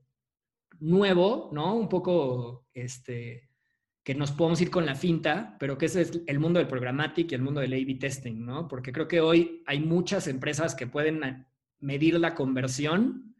[0.79, 1.75] nuevo, ¿no?
[1.75, 3.49] Un poco, este,
[4.03, 7.31] que nos podemos ir con la finta, pero que ese es el mundo del programmatic
[7.31, 8.67] y el mundo del A-B testing, ¿no?
[8.67, 11.47] Porque creo que hoy hay muchas empresas que pueden
[11.79, 13.35] medir la conversión,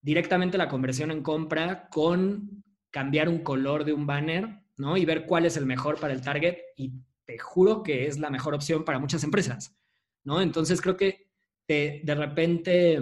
[0.00, 4.96] directamente la conversión en compra con cambiar un color de un banner, ¿no?
[4.96, 6.92] Y ver cuál es el mejor para el target y
[7.24, 9.76] te juro que es la mejor opción para muchas empresas,
[10.22, 10.42] ¿no?
[10.42, 11.30] Entonces creo que
[11.66, 13.00] de repente,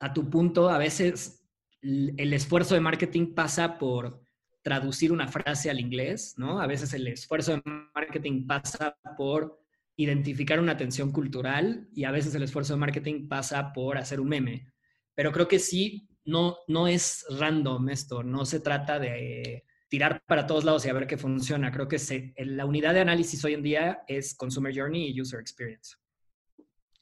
[0.00, 1.37] a tu punto, a veces
[1.82, 4.22] el esfuerzo de marketing pasa por
[4.62, 6.60] traducir una frase al inglés, ¿no?
[6.60, 7.62] A veces el esfuerzo de
[7.94, 9.62] marketing pasa por
[9.96, 14.28] identificar una tensión cultural y a veces el esfuerzo de marketing pasa por hacer un
[14.28, 14.72] meme.
[15.14, 20.46] pero creo que sí, no, no es random esto, no se trata de tirar para
[20.46, 21.72] todos lados y a ver qué funciona.
[21.72, 25.96] Creo que la unidad de análisis hoy en día es Consumer Journey y User Experience.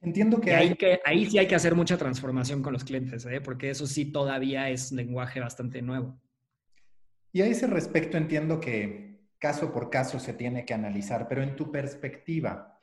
[0.07, 0.77] Entiendo que, hay...
[0.77, 3.41] que ahí sí hay que hacer mucha transformación con los clientes, ¿eh?
[3.41, 6.17] porque eso sí todavía es lenguaje bastante nuevo.
[7.33, 11.57] Y a ese respecto entiendo que caso por caso se tiene que analizar, pero en
[11.57, 12.79] tu perspectiva,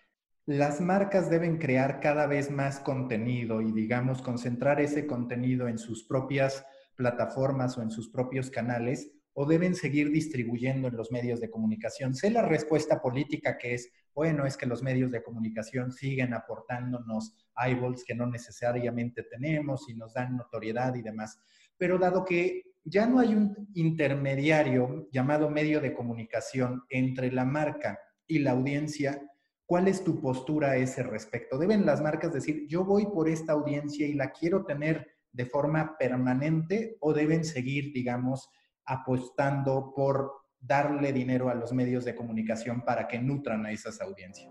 [0.45, 6.03] las marcas deben crear cada vez más contenido y, digamos, concentrar ese contenido en sus
[6.03, 11.49] propias plataformas o en sus propios canales o deben seguir distribuyendo en los medios de
[11.49, 12.15] comunicación?
[12.15, 17.35] Sé la respuesta política que es, bueno, es que los medios de comunicación siguen aportándonos
[17.57, 21.39] eyeballs que no necesariamente tenemos y nos dan notoriedad y demás.
[21.77, 27.99] Pero dado que ya no hay un intermediario llamado medio de comunicación entre la marca
[28.27, 29.21] y la audiencia,
[29.65, 31.57] ¿cuál es tu postura a ese respecto?
[31.57, 35.97] ¿Deben las marcas decir, yo voy por esta audiencia y la quiero tener de forma
[35.97, 38.49] permanente o deben seguir, digamos,
[38.85, 44.49] apostando por darle dinero a los medios de comunicación para que nutran a esas audiencias.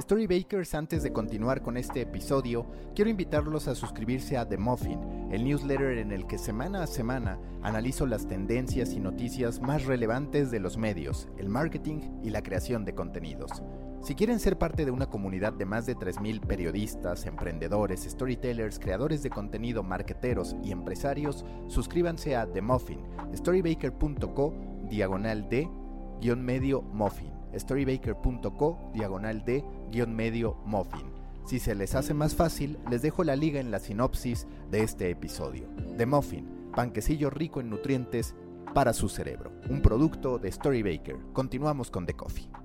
[0.00, 5.44] Storybakers, antes de continuar con este episodio, quiero invitarlos a suscribirse a The Muffin, el
[5.44, 10.60] newsletter en el que semana a semana analizo las tendencias y noticias más relevantes de
[10.60, 13.62] los medios, el marketing y la creación de contenidos.
[14.02, 19.22] Si quieren ser parte de una comunidad de más de 3.000 periodistas, emprendedores, storytellers, creadores
[19.22, 23.00] de contenido, marqueteros y empresarios, suscríbanse a The Muffin,
[23.34, 24.54] storybaker.co,
[24.88, 25.68] diagonal de,
[26.20, 31.12] guion medio muffin, storybaker.co, diagonal de, guion medio muffin.
[31.44, 35.10] Si se les hace más fácil, les dejo la liga en la sinopsis de este
[35.10, 35.68] episodio.
[35.96, 38.34] The Muffin, panquecillo rico en nutrientes
[38.72, 41.16] para su cerebro, un producto de Storybaker.
[41.32, 42.59] Continuamos con The Coffee.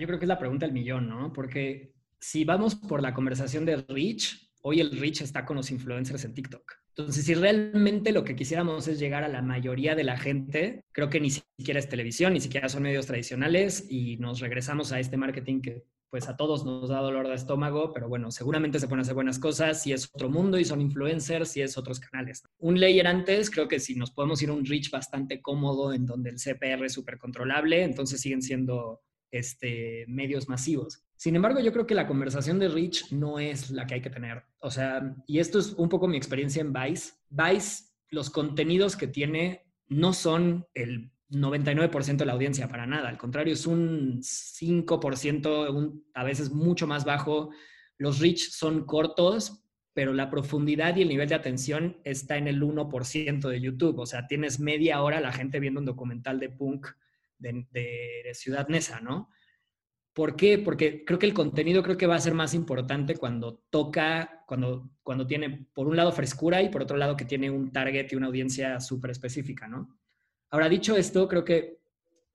[0.00, 1.32] Yo creo que es la pregunta del millón, ¿no?
[1.32, 6.24] Porque si vamos por la conversación de Rich, hoy el Rich está con los influencers
[6.24, 6.72] en TikTok.
[6.96, 11.08] Entonces, si realmente lo que quisiéramos es llegar a la mayoría de la gente, creo
[11.08, 15.16] que ni siquiera es televisión, ni siquiera son medios tradicionales y nos regresamos a este
[15.16, 19.02] marketing que pues a todos nos da dolor de estómago, pero bueno, seguramente se pueden
[19.02, 22.42] hacer buenas cosas si es otro mundo y son influencers, si es otros canales.
[22.58, 26.06] Un layer antes, creo que si nos podemos ir a un reach bastante cómodo en
[26.06, 31.04] donde el CPR es súper controlable, entonces siguen siendo este, medios masivos.
[31.16, 34.10] Sin embargo, yo creo que la conversación de Rich no es la que hay que
[34.10, 34.44] tener.
[34.60, 37.14] O sea, y esto es un poco mi experiencia en Vice.
[37.28, 43.08] Vice, los contenidos que tiene no son el 99% de la audiencia para nada.
[43.08, 47.50] Al contrario, es un 5%, a veces mucho más bajo.
[47.98, 52.62] Los Rich son cortos, pero la profundidad y el nivel de atención está en el
[52.62, 53.98] 1% de YouTube.
[53.98, 56.86] O sea, tienes media hora la gente viendo un documental de punk
[57.38, 59.30] de, Ciudad Nesa, ¿no?
[60.12, 60.58] ¿Por qué?
[60.58, 64.90] Porque creo que el contenido creo que va a ser más importante cuando toca, cuando,
[65.02, 68.16] cuando tiene, por un lado, frescura y por otro lado, que tiene un target y
[68.16, 69.96] una audiencia súper específica, ¿no?
[70.50, 71.80] Ahora, dicho esto, creo que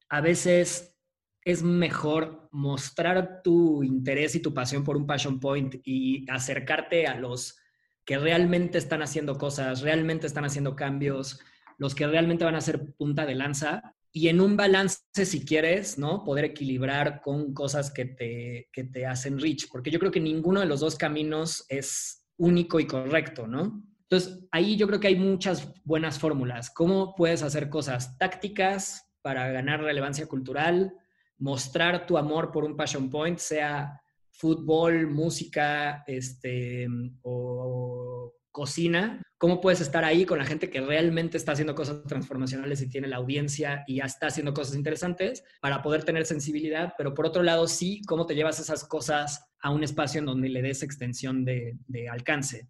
[0.10, 0.96] a veces
[1.44, 7.16] es mejor mostrar tu interés y tu pasión por un passion point y acercarte a
[7.16, 7.58] los
[8.06, 11.40] que realmente están haciendo cosas, realmente están haciendo cambios,
[11.78, 15.98] los que realmente van a ser punta de lanza y en un balance, si quieres,
[15.98, 16.24] ¿no?
[16.24, 20.60] Poder equilibrar con cosas que te, que te hacen rich, porque yo creo que ninguno
[20.60, 23.84] de los dos caminos es único y correcto, ¿no?
[24.04, 26.70] Entonces, ahí yo creo que hay muchas buenas fórmulas.
[26.70, 30.94] ¿Cómo puedes hacer cosas tácticas para ganar relevancia cultural?
[31.40, 34.00] Mostrar tu amor por un passion point, sea
[34.30, 36.88] fútbol, música, este,
[37.24, 42.82] o cocina, cómo puedes estar ahí con la gente que realmente está haciendo cosas transformacionales
[42.82, 47.14] y tiene la audiencia y ya está haciendo cosas interesantes para poder tener sensibilidad, pero
[47.14, 50.62] por otro lado sí, cómo te llevas esas cosas a un espacio en donde le
[50.62, 52.70] des extensión de, de alcance.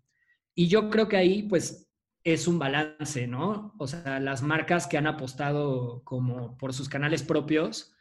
[0.55, 1.91] Y yo creo que ahí pues
[2.23, 3.75] es un balance, ¿no?
[3.77, 7.93] O sea, las marcas que han apostado como por sus canales propios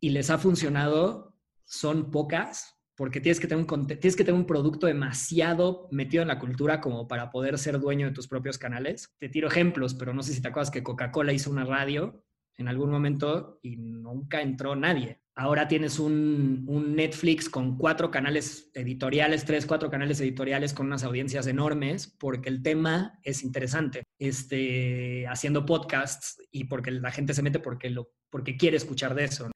[0.00, 4.46] y les ha funcionado son pocas, porque tienes que, tener un, tienes que tener un
[4.46, 9.14] producto demasiado metido en la cultura como para poder ser dueño de tus propios canales.
[9.20, 12.24] Te tiro ejemplos, pero no sé si te acuerdas que Coca-Cola hizo una radio
[12.56, 15.20] en algún momento y nunca entró nadie.
[15.36, 21.04] Ahora tienes un, un, Netflix con cuatro canales editoriales, tres, cuatro canales editoriales con unas
[21.04, 24.02] audiencias enormes, porque el tema es interesante.
[24.18, 29.26] Este, haciendo podcasts y porque la gente se mete porque, lo, porque quiere escuchar de
[29.26, 29.48] eso.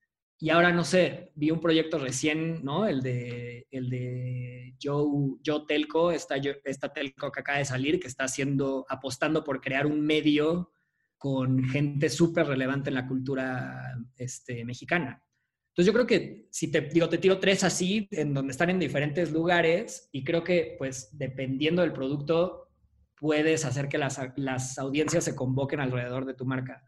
[0.42, 2.85] Y ahora, no sé, vi un proyecto recién, ¿no?
[2.85, 8.09] El de, el de Joe, Joe Telco, esta, esta Telco que acaba de salir, que
[8.09, 10.72] está haciendo, apostando por crear un medio
[11.16, 15.22] con gente súper relevante en la cultura este, mexicana.
[15.68, 18.81] Entonces yo creo que si te digo, te tiro tres así, en donde están en
[18.81, 22.68] diferentes lugares, y creo que pues dependiendo del producto,
[23.14, 26.83] puedes hacer que las, las audiencias se convoquen alrededor de tu marca.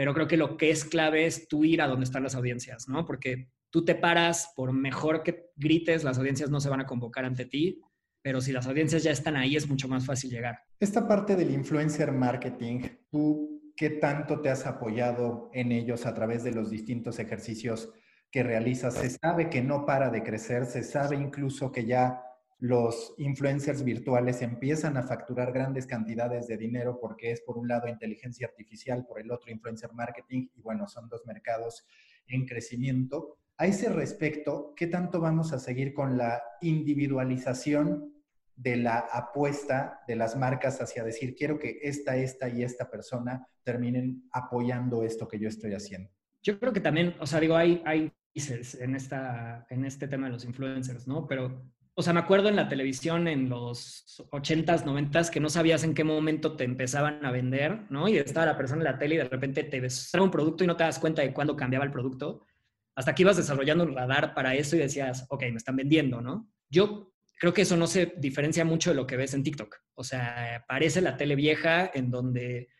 [0.00, 2.88] Pero creo que lo que es clave es tú ir a donde están las audiencias,
[2.88, 3.04] ¿no?
[3.04, 7.26] Porque tú te paras, por mejor que grites, las audiencias no se van a convocar
[7.26, 7.82] ante ti,
[8.22, 10.60] pero si las audiencias ya están ahí, es mucho más fácil llegar.
[10.78, 16.44] Esta parte del influencer marketing, ¿tú qué tanto te has apoyado en ellos a través
[16.44, 17.92] de los distintos ejercicios
[18.30, 22.22] que realizas, se sabe que no para de crecer, se sabe incluso que ya
[22.60, 27.88] los influencers virtuales empiezan a facturar grandes cantidades de dinero porque es por un lado
[27.88, 31.86] inteligencia artificial, por el otro influencer marketing y bueno, son dos mercados
[32.26, 33.38] en crecimiento.
[33.56, 38.12] A ese respecto, ¿qué tanto vamos a seguir con la individualización
[38.56, 43.46] de la apuesta de las marcas hacia decir, quiero que esta, esta y esta persona
[43.62, 46.10] terminen apoyando esto que yo estoy haciendo?
[46.42, 50.32] Yo creo que también, o sea, digo, hay, hay en, esta, en este tema de
[50.34, 51.26] los influencers, ¿no?
[51.26, 51.64] Pero,
[52.00, 55.92] o sea, me acuerdo en la televisión en los 80s, 90s que no sabías en
[55.92, 58.08] qué momento te empezaban a vender, ¿no?
[58.08, 60.66] Y estaba la persona en la tele y de repente te ves un producto y
[60.66, 62.46] no te das cuenta de cuándo cambiaba el producto.
[62.94, 66.50] Hasta que ibas desarrollando un radar para eso y decías, ok, me están vendiendo, ¿no?
[66.70, 69.76] Yo creo que eso no se diferencia mucho de lo que ves en TikTok.
[69.94, 72.70] O sea, parece la tele vieja en donde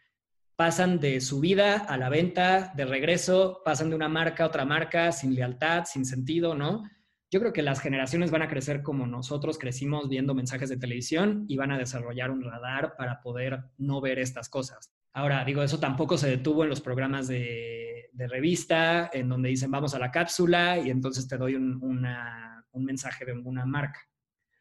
[0.57, 4.65] pasan de su vida a la venta, de regreso, pasan de una marca a otra
[4.65, 6.85] marca, sin lealtad, sin sentido, ¿no?
[7.31, 11.45] Yo creo que las generaciones van a crecer como nosotros crecimos viendo mensajes de televisión
[11.47, 14.93] y van a desarrollar un radar para poder no ver estas cosas.
[15.13, 19.95] Ahora, digo, eso tampoco se detuvo en los programas de, revista, en donde dicen vamos
[19.95, 24.01] a la cápsula y entonces te doy un, un mensaje de una marca.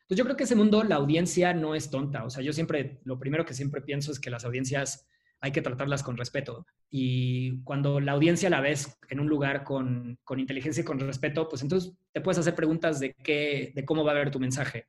[0.01, 2.23] Entonces yo creo que ese mundo, la audiencia no es tonta.
[2.23, 5.08] O sea, yo siempre, lo primero que siempre pienso es que las audiencias
[5.41, 6.65] hay que tratarlas con respeto.
[6.89, 11.47] Y cuando la audiencia la ves en un lugar con, con, inteligencia y con respeto,
[11.47, 14.87] pues entonces te puedes hacer preguntas de, qué, de cómo va a ver tu mensaje.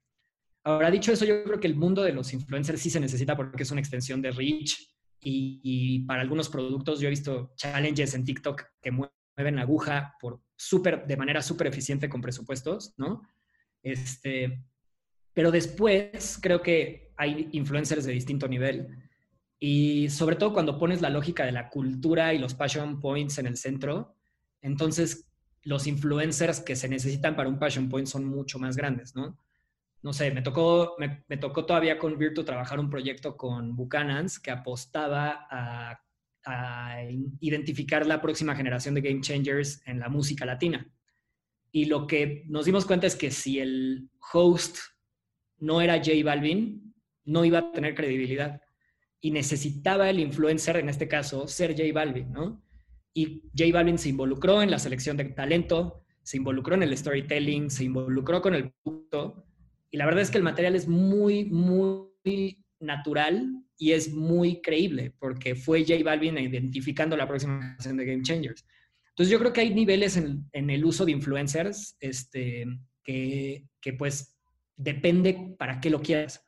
[0.64, 3.62] Ahora, dicho eso, yo creo que el mundo de los influencers sí se necesita porque
[3.62, 4.76] es una extensión de reach
[5.22, 10.40] y, para algunos productos yo he visto challenges en TikTok que mueven la aguja por
[10.56, 13.22] super, de manera súper eficiente con presupuestos, ¿no?
[13.82, 14.64] Este,
[15.32, 19.09] pero después creo que hay influencers de distinto nivel
[19.62, 23.46] y sobre todo cuando pones la lógica de la cultura y los passion points en
[23.46, 24.16] el centro,
[24.62, 25.30] entonces
[25.62, 29.38] los influencers que se necesitan para un passion point son mucho más grandes, ¿no?
[30.02, 34.50] No sé, me tocó, me, tocó todavía con Virtu trabajar un proyecto con Buchanan's que
[34.50, 36.02] apostaba a,
[36.46, 37.02] a
[37.40, 40.90] identificar la próxima generación de game changers en la música latina.
[41.70, 44.78] Y lo que nos dimos cuenta es que si el host
[45.58, 46.94] no era J Balvin,
[47.26, 48.62] no iba a tener credibilidad
[49.20, 52.62] y necesitaba el influencer, en este caso, ser J Balvin, ¿no?
[53.12, 57.70] Y J Balvin se involucró en la selección de talento, se involucró en el storytelling,
[57.70, 59.44] se involucró con el producto.
[59.90, 65.12] Y la verdad es que el material es muy, muy natural y es muy creíble,
[65.18, 68.64] porque fue J Balvin identificando la próxima generación de Game Changers.
[69.10, 72.66] Entonces yo creo que hay niveles en, en el uso de influencers este,
[73.02, 74.38] que, que pues
[74.76, 76.42] depende para qué lo quieras.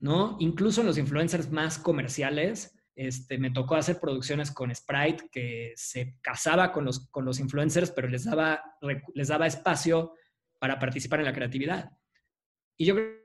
[0.00, 0.36] ¿No?
[0.40, 6.16] Incluso en los influencers más comerciales, este, me tocó hacer producciones con Sprite que se
[6.20, 8.62] casaba con los, con los influencers, pero les daba,
[9.14, 10.14] les daba espacio
[10.58, 11.90] para participar en la creatividad.
[12.76, 13.20] Y yo creo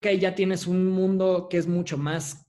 [0.00, 2.46] que ahí ya tienes un mundo que es mucho más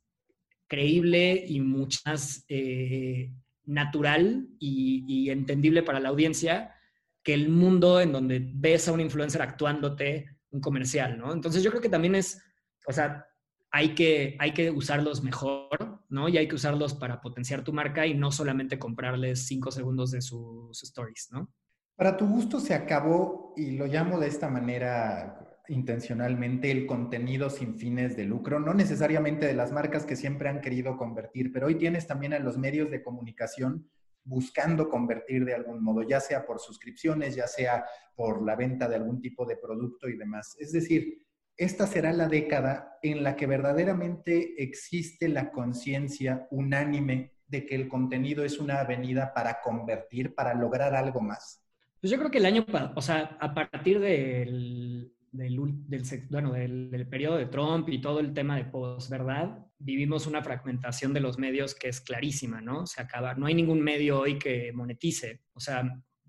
[0.67, 3.31] creíble y mucho más eh,
[3.65, 6.73] natural y, y, entendible para la audiencia
[7.21, 11.31] que el mundo en donde ves a un influencer actuándote un comercial, ¿no?
[11.31, 12.41] Entonces yo creo que también es,
[12.87, 13.27] o sea,
[13.73, 16.29] hay que, hay que usarlos mejor, ¿no?
[16.29, 20.21] Y hay que usarlos para potenciar tu marca y no solamente comprarles cinco segundos de
[20.21, 21.51] sus stories, ¿no?
[21.95, 27.75] Para tu gusto se acabó, y lo llamo de esta manera intencionalmente, el contenido sin
[27.75, 31.75] fines de lucro, no necesariamente de las marcas que siempre han querido convertir, pero hoy
[31.75, 33.89] tienes también a los medios de comunicación
[34.23, 38.97] buscando convertir de algún modo, ya sea por suscripciones, ya sea por la venta de
[38.97, 40.55] algún tipo de producto y demás.
[40.59, 41.25] Es decir,
[41.57, 47.87] esta será la década en la que verdaderamente existe la conciencia unánime de que el
[47.87, 51.63] contenido es una avenida para convertir, para lograr algo más?
[52.01, 55.59] Pues yo creo que el año, o sea, a partir del, del,
[56.29, 61.19] bueno, del, periodo de Trump y todo el tema de posverdad, vivimos una fragmentación de
[61.19, 62.85] los medios que es clarísima, ¿no?
[62.85, 65.41] Se acaba, no hay ningún medio hoy que monetice.
[65.53, 65.83] O sea,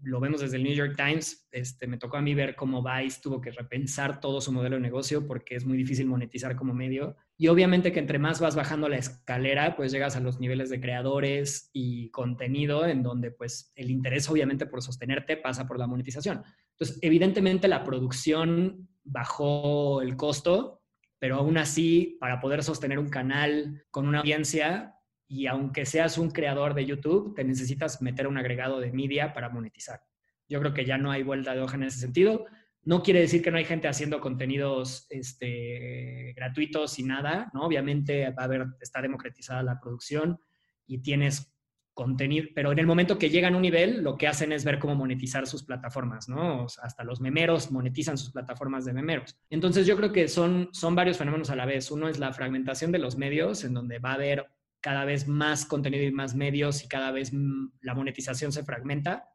[0.05, 3.21] lo vemos desde el New York Times, este, me tocó a mí ver cómo Vice
[3.23, 7.17] tuvo que repensar todo su modelo de negocio porque es muy difícil monetizar como medio.
[7.37, 10.81] Y obviamente que entre más vas bajando la escalera, pues llegas a los niveles de
[10.81, 16.43] creadores y contenido en donde pues el interés obviamente por sostenerte pasa por la monetización.
[16.73, 20.83] Entonces, evidentemente la producción bajó el costo,
[21.19, 24.94] pero aún así, para poder sostener un canal con una audiencia,
[25.27, 29.49] y aunque seas un creador de YouTube, te necesitas meter un agregado de media para
[29.49, 30.01] monetizar.
[30.49, 32.47] Yo creo que ya no hay vuelta de hoja en ese sentido.
[32.83, 37.65] No quiere decir que no hay gente haciendo contenidos este, gratuitos y nada, ¿no?
[37.65, 40.39] Obviamente va a haber, está democratizada la producción
[40.87, 41.55] y tienes
[41.95, 44.81] contenido, pero en el momento que llegan a un nivel, lo que hacen es ver
[44.81, 46.67] cómo monetizar sus plataformas, ¿no?
[46.83, 49.39] hasta los memeros monetizan sus plataformas de memeros.
[49.49, 51.91] Entonces yo creo que son, son varios fenómenos a la vez.
[51.91, 54.54] Uno es la fragmentación de los medios, en donde va a haber
[54.85, 57.33] cada vez más contenido y más medios y cada vez
[57.81, 59.33] la monetización se fragmenta.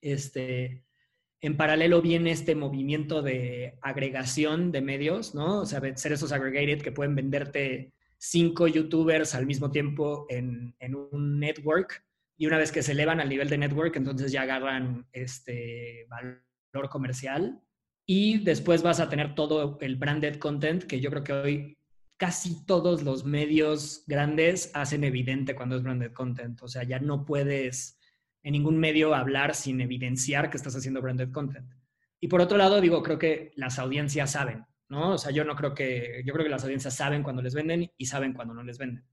[0.00, 0.84] Este,
[1.40, 5.60] en paralelo viene este movimiento de agregación de medios, ¿no?
[5.60, 10.74] O sea, ser esos aggregated que pueden venderte cinco youtubers al mismo tiempo en,
[11.12, 12.04] un network
[12.36, 16.90] y una vez que se elevan al nivel de network, entonces ya agarran este valor
[16.90, 17.62] comercial
[18.04, 21.78] y después vas a tener todo el branded content que yo creo que hoy
[22.22, 26.62] casi todos los medios grandes hacen evidente cuando es branded content.
[26.62, 27.98] O sea, ya no puedes
[28.44, 31.68] en ningún medio hablar sin evidenciar que estás haciendo branded content.
[32.20, 34.64] Y por otro lado, digo, creo que las audiencias saben.
[34.88, 35.14] ¿no?
[35.14, 37.90] O sea, yo no creo que, yo creo que las audiencias saben cuando les venden
[37.96, 39.04] y saben cuando no les venden.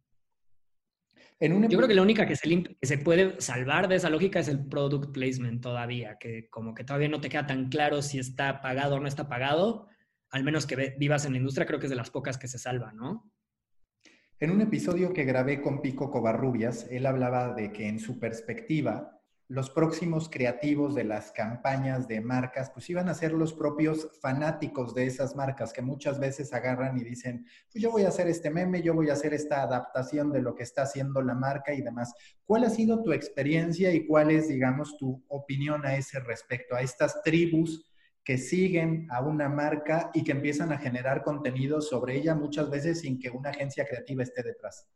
[1.40, 4.50] Yo creo que la única que se, que se puede salvar de esa lógica es
[4.50, 8.62] el product placement todavía, que como que todavía no te queda tan claro si está
[8.62, 9.88] pagado o no está pagado,
[10.32, 12.60] al menos que vivas en la industria, creo que es de las pocas que se
[12.60, 13.32] salva, ¿no?
[14.40, 19.20] En un episodio que grabé con Pico Covarrubias, él hablaba de que en su perspectiva,
[19.50, 24.94] los próximos creativos de las campañas de marcas, pues iban a ser los propios fanáticos
[24.94, 28.52] de esas marcas que muchas veces agarran y dicen, pues yo voy a hacer este
[28.52, 31.82] meme, yo voy a hacer esta adaptación de lo que está haciendo la marca y
[31.82, 32.14] demás.
[32.46, 36.82] ¿Cuál ha sido tu experiencia y cuál es, digamos, tu opinión a ese respecto, a
[36.82, 37.89] estas tribus
[38.30, 43.00] que siguen a una marca y que empiezan a generar contenido sobre ella muchas veces
[43.00, 44.88] sin que una agencia creativa esté detrás?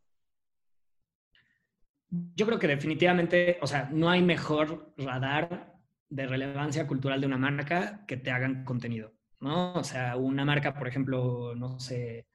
[2.35, 5.73] yo creo que definitivamente, o sea, no hay mejor radar
[6.09, 9.73] de relevancia cultural de una marca que te hagan contenido, ¿no?
[9.73, 12.27] O sea, una marca, por ejemplo, no sé,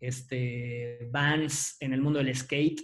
[0.00, 2.80] este, Vans en el mundo del skate,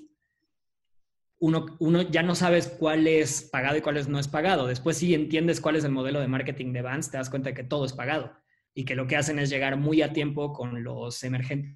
[1.40, 4.66] uno, uno, ya no sabes cuál es pagado y cuál es no es pagado.
[4.66, 7.54] Después si entiendes cuál es el modelo de marketing de Vans, te das cuenta de
[7.54, 8.32] que todo es pagado
[8.74, 11.20] y que lo que hacen es llegar muy a tiempo con los,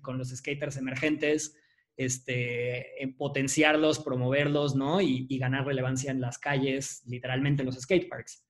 [0.02, 1.56] con los skaters emergentes,
[1.96, 5.00] este, en potenciarlos, promoverlos, ¿no?
[5.00, 8.44] Y, ganar relevancia en las calles, literalmente en los skateparks.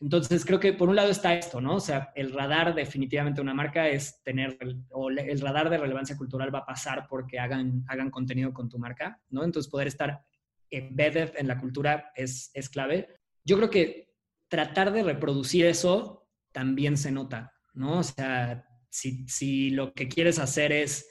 [0.00, 1.76] Entonces, creo que por un lado está esto, ¿no?
[1.76, 4.58] O sea, el radar definitivamente una marca es tener,
[4.90, 8.78] o el radar de relevancia cultural va a pasar porque hagan, hagan contenido con tu
[8.78, 9.44] marca, ¿no?
[9.44, 10.22] Entonces, poder estar
[10.70, 13.08] embedded en la cultura es, es clave.
[13.44, 14.14] Yo creo que
[14.48, 17.98] tratar de reproducir eso también se nota, ¿no?
[17.98, 21.08] O sea, si, si lo que quieres hacer es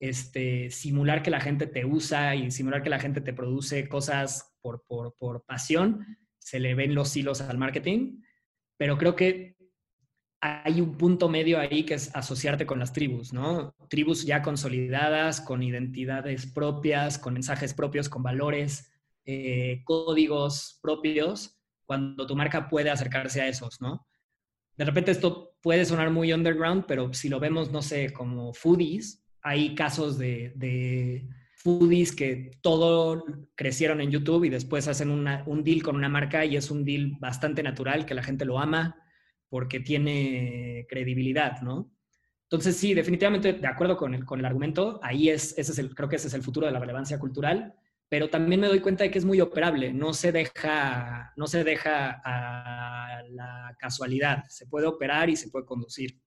[0.00, 4.56] este, simular que la gente te usa y simular que la gente te produce cosas
[4.60, 8.22] por, por, pasión, se le ven los hilos al marketing,
[8.76, 9.56] pero creo que
[10.40, 13.74] hay un punto medio ahí que es asociarte con las tribus, ¿no?
[13.88, 18.92] Tribus ya consolidadas, con identidades propias, con mensajes propios, con valores,
[19.30, 24.08] eh, códigos propios, cuando tu marca puede acercarse a esos, ¿no?
[24.74, 29.22] De repente esto puede sonar muy underground, pero si lo vemos, no sé, como foodies,
[29.42, 33.22] hay casos de, foodies que todo
[33.54, 37.18] crecieron en YouTube y después hacen un deal con una marca y es un deal
[37.20, 38.96] bastante natural, que la gente lo ama
[39.50, 41.92] porque tiene credibilidad, ¿no?
[42.44, 45.94] Entonces, sí, definitivamente de acuerdo con el, con el argumento, ahí es, ese es el,
[45.94, 47.74] creo que ese es el futuro de la relevancia cultural,
[48.08, 51.62] pero también me doy cuenta de que es muy operable, no se deja, no se
[51.62, 56.20] deja a la casualidad, se puede operar y se puede conducir.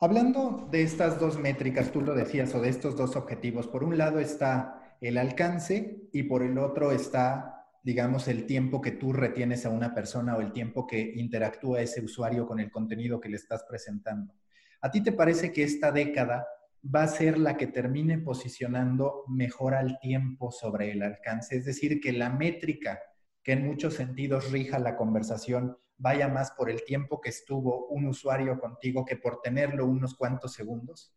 [0.00, 3.96] Hablando de estas dos métricas, tú lo decías, o de estos dos objetivos, por un
[3.96, 9.64] lado está el alcance y por el otro está, digamos, el tiempo que tú retienes
[9.64, 13.36] a una persona o el tiempo que interactúa ese usuario con el contenido que le
[13.36, 14.34] estás presentando.
[14.80, 16.44] ¿A ti te parece que esta década
[16.84, 21.56] va a ser la que termine posicionando mejor al tiempo sobre el alcance?
[21.56, 23.00] Es decir, que la métrica
[23.42, 28.06] que en muchos sentidos rija la conversación vaya más por el tiempo que estuvo un
[28.06, 31.14] usuario contigo que por tenerlo unos cuantos segundos?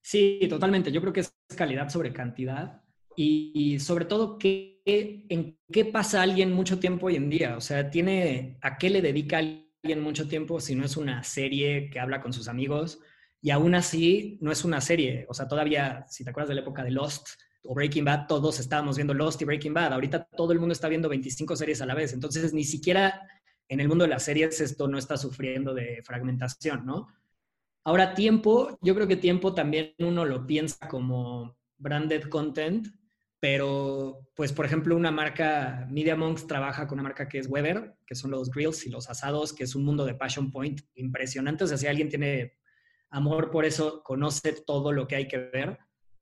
[0.00, 0.92] Sí, totalmente.
[0.92, 2.82] Yo creo que es calidad sobre cantidad.
[3.14, 7.56] y, sobre todo ¿qué, en qué pasa alguien mucho tiempo hoy en día.
[7.56, 11.90] O sea, tiene, ¿a qué le dedica alguien mucho tiempo si no es una serie
[11.90, 13.00] que habla con sus amigos?
[13.42, 15.26] Y aún así, no es una serie.
[15.28, 17.28] O sea, todavía, si te acuerdas de la época de Lost
[17.64, 19.92] o Breaking Bad, todos estábamos viendo Lost y Breaking Bad.
[19.92, 22.12] Ahorita todo el mundo está viendo 25 series a la vez.
[22.12, 23.28] Entonces, ni siquiera
[23.68, 27.08] en el mundo de las series esto no está sufriendo de fragmentación, ¿no?
[27.84, 32.86] Ahora, tiempo, yo creo que tiempo también uno lo piensa como branded content,
[33.40, 37.96] pero pues por ejemplo una marca, Media Monks trabaja con una marca que es Weber,
[38.06, 41.64] que son los grills y los asados, que es un mundo de Passion Point impresionante,
[41.64, 42.58] o sea, si alguien tiene
[43.12, 45.78] amor por eso, conoce todo lo que hay que ver.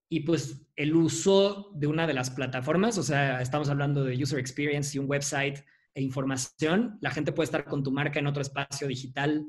[0.08, 4.38] Y pues el uso de una de las plataformas, o sea, estamos hablando de user
[4.38, 5.60] experience y un website
[5.94, 9.46] e información, la gente puede estar con tu marca en otro espacio digital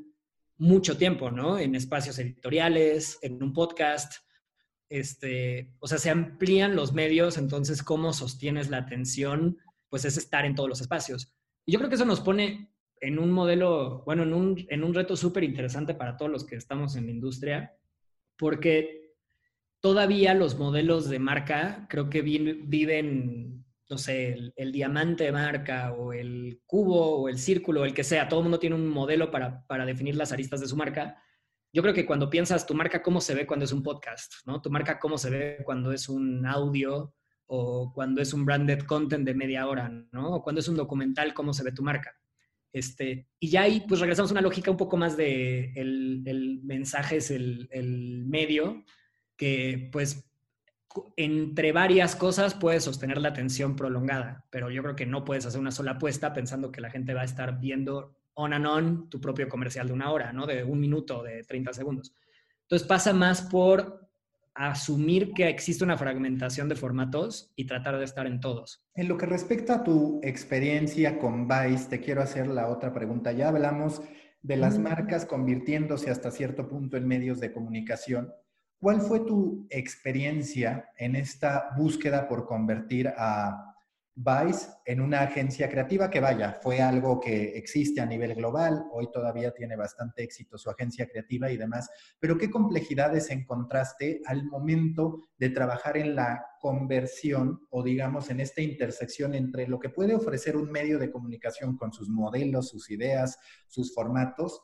[0.58, 1.58] mucho tiempo, ¿no?
[1.58, 4.14] En espacios editoriales, en un podcast,
[4.90, 9.58] este, o sea, se amplían los medios, entonces cómo sostienes la atención,
[9.90, 11.34] pues es estar en todos los espacios.
[11.66, 12.71] Y yo creo que eso nos pone
[13.02, 16.56] en un modelo, bueno, en un, en un reto súper interesante para todos los que
[16.56, 17.76] estamos en la industria,
[18.38, 19.16] porque
[19.82, 26.14] todavía los modelos de marca creo que viven no sé, el, diamante de marca o
[26.14, 29.68] el cubo o el círculo, el que sea, todo el mundo tiene un modelo para,
[29.68, 31.22] para, definir las aristas de su marca.
[31.74, 34.62] Yo creo que cuando piensas tu marca, cómo se ve cuando es un podcast, ¿no?
[34.62, 37.14] Tu marca, cómo se ve cuando es un audio
[37.48, 40.36] o cuando es un branded content de media hora, ¿no?
[40.36, 42.16] O cuando es un documental, cómo se ve tu marca.
[42.74, 46.62] Este, y ya ahí, pues regresamos a una lógica un poco más de el, el
[46.64, 48.86] mensaje es el, el medio,
[49.36, 50.32] que pues
[51.16, 55.60] entre varias cosas puedes sostener la atención prolongada, pero yo creo que no puedes hacer
[55.60, 59.20] una sola apuesta pensando que la gente va a estar viendo on and on tu
[59.20, 60.46] propio comercial de una hora, ¿no?
[60.46, 62.14] De un minuto, de 30 segundos.
[62.64, 64.01] Entonces pasa más por
[64.54, 68.84] asumir que existe una fragmentación de formatos y tratar de estar en todos.
[68.96, 73.32] En lo que respecta a tu experiencia con Vice, te quiero hacer la otra pregunta.
[73.32, 74.02] Ya hablamos
[74.42, 78.34] de las marcas convirtiéndose hasta cierto punto en medios de comunicación.
[78.80, 83.71] ¿Cuál fue tu experiencia en esta búsqueda por convertir a
[84.14, 89.10] Vice en una agencia creativa que vaya, fue algo que existe a nivel global, hoy
[89.10, 91.90] todavía tiene bastante éxito su agencia creativa y demás,
[92.20, 98.62] pero ¿qué complejidades encontraste al momento de trabajar en la conversión o digamos en esta
[98.62, 103.40] intersección entre lo que puede ofrecer un medio de comunicación con sus modelos, sus ideas,
[103.68, 104.62] sus formatos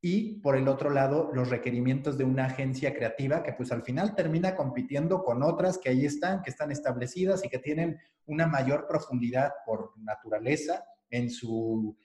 [0.00, 4.14] y por el otro lado los requerimientos de una agencia creativa que pues al final
[4.14, 8.86] termina compitiendo con otras que ahí están, que están establecidas y que tienen una mayor
[8.86, 11.96] profundidad por naturaleza en su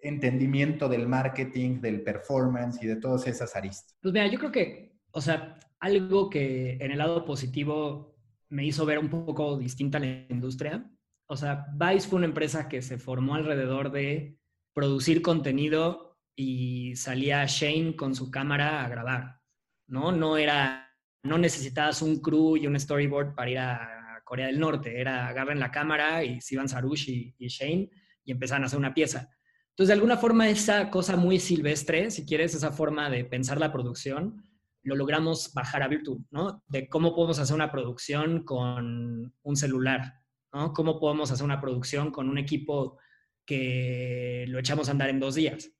[0.00, 3.96] entendimiento del marketing, del performance y de todas esas aristas.
[4.00, 8.14] Pues mira, yo creo que, o sea, algo que en el lado positivo
[8.48, 10.90] me hizo ver un poco distinta la industria.
[11.26, 14.38] O sea, Vice fue una empresa que se formó alrededor de
[14.74, 19.40] producir contenido y salía Shane con su cámara a grabar,
[19.86, 20.12] ¿no?
[20.12, 20.88] No era,
[21.22, 25.60] no necesitabas un crew y un storyboard para ir a Corea del Norte, era agarren
[25.60, 27.90] la cámara y se iban Sarush y, Shane
[28.24, 29.28] y empezaban a hacer una pieza.
[29.70, 33.72] Entonces, de alguna forma, esa cosa muy silvestre, si quieres, esa forma de pensar la
[33.72, 34.42] producción,
[34.82, 36.62] lo logramos bajar a Virtu, ¿no?
[36.66, 40.14] De cómo podemos hacer una producción con un celular,
[40.52, 40.72] ¿no?
[40.72, 42.98] Cómo podemos hacer una producción con un equipo
[43.44, 45.70] que lo echamos a andar en dos días.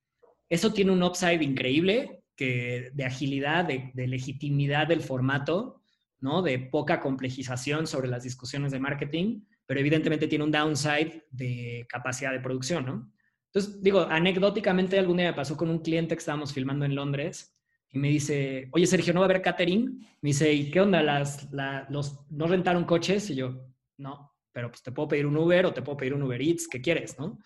[0.53, 5.81] Eso tiene un upside increíble que, de agilidad, de, legitimidad del formato,
[6.21, 6.43] ¿no?
[6.43, 12.33] de poca complejización sobre las discusiones de marketing, pero evidentemente tiene un downside de capacidad
[12.33, 12.85] de producción.
[12.85, 13.11] ¿no?
[13.47, 17.57] Entonces, digo, anecdóticamente algún día me pasó con un cliente que estábamos filmando en Londres
[17.89, 20.07] y me dice, oye Sergio, ¿no va a haber catering?
[20.21, 21.03] Me dice, ¿y qué onda?
[21.03, 21.49] Las,
[21.89, 23.31] los, ¿No rentaron coches?
[23.31, 26.25] Y yo, no, pero pues te puedo pedir un Uber o te puedo pedir un
[26.25, 27.19] Uber Eats, ¿qué quieres?
[27.19, 27.39] ¿no?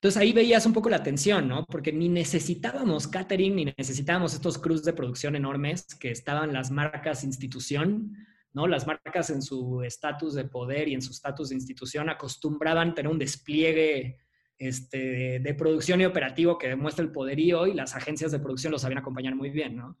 [0.00, 1.66] Entonces ahí veías un poco la tensión, ¿no?
[1.66, 7.22] Porque ni necesitábamos catering, ni necesitábamos estos crews de producción enormes que estaban las marcas
[7.22, 8.16] institución,
[8.54, 8.66] ¿no?
[8.66, 13.12] Las marcas en su estatus de poder y en su estatus de institución acostumbraban tener
[13.12, 14.16] un despliegue
[14.56, 18.78] este, de producción y operativo que demuestra el poderío y las agencias de producción lo
[18.78, 19.98] sabían acompañar muy bien, ¿no?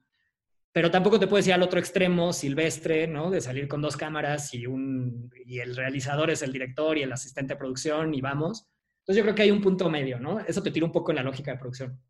[0.72, 3.30] Pero tampoco te puedes ir al otro extremo, silvestre, ¿no?
[3.30, 7.12] De salir con dos cámaras y, un, y el realizador es el director y el
[7.12, 8.66] asistente de producción y vamos
[9.10, 10.38] entonces yo creo que hay un punto medio, ¿no?
[10.38, 12.00] Eso te tira un poco en la lógica de producción.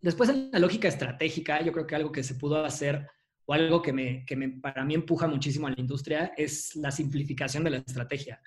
[0.00, 3.06] Después en la lógica estratégica, yo creo que algo que se pudo hacer
[3.44, 6.90] o algo que, me, que me, para mí empuja muchísimo a la industria es la
[6.90, 8.42] simplificación de la estrategia.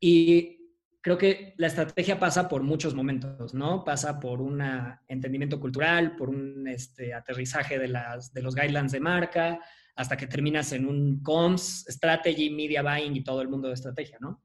[0.00, 0.56] Y
[1.02, 3.84] creo que la estrategia pasa por muchos momentos, ¿no?
[3.84, 4.62] Pasa por un
[5.06, 9.60] entendimiento cultural, por un este, aterrizaje de, las, de los guidelines de marca,
[9.96, 14.16] hasta que terminas en un comms, strategy, media buying y todo el mundo de estrategia,
[14.18, 14.43] ¿no?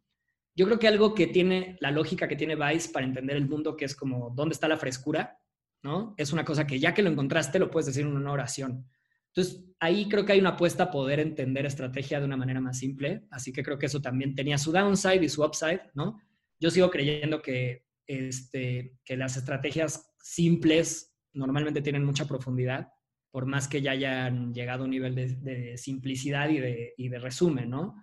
[0.60, 3.78] Yo creo que algo que tiene, la lógica que tiene Vice para entender el mundo,
[3.78, 5.39] que es como, ¿dónde está la frescura?
[5.84, 6.14] ¿No?
[6.18, 8.86] Es una cosa que ya que lo encontraste, lo puedes decir en una oración.
[9.28, 12.78] Entonces, ahí creo que hay una apuesta a poder entender estrategia de una manera más
[12.78, 16.20] simple, así que creo que eso también tenía su downside y su upside, ¿no?
[16.60, 22.89] Yo sigo creyendo que, este, que las estrategias simples normalmente tienen mucha profundidad,
[23.32, 27.20] por más que ya hayan llegado a un nivel de, simplicidad y de, y de,
[27.20, 27.95] resumen, ¿no?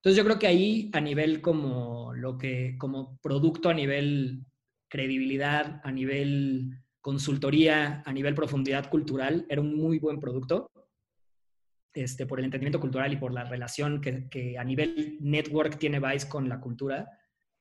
[0.00, 4.46] Entonces yo creo que ahí a nivel como lo que, como producto, a nivel
[4.88, 6.70] credibilidad, a nivel
[7.02, 10.70] consultoría, a nivel profundidad cultural, era un muy buen producto.
[11.92, 16.00] Este, por el entendimiento cultural y por la relación que, que a nivel network tiene
[16.00, 17.06] Vice con la cultura.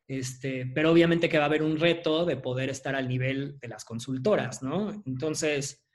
[0.08, 3.68] Este, pero obviamente que va a haber un reto de poder estar al nivel de
[3.68, 4.92] las consultoras, ¿no?
[5.06, 5.86] Entonces,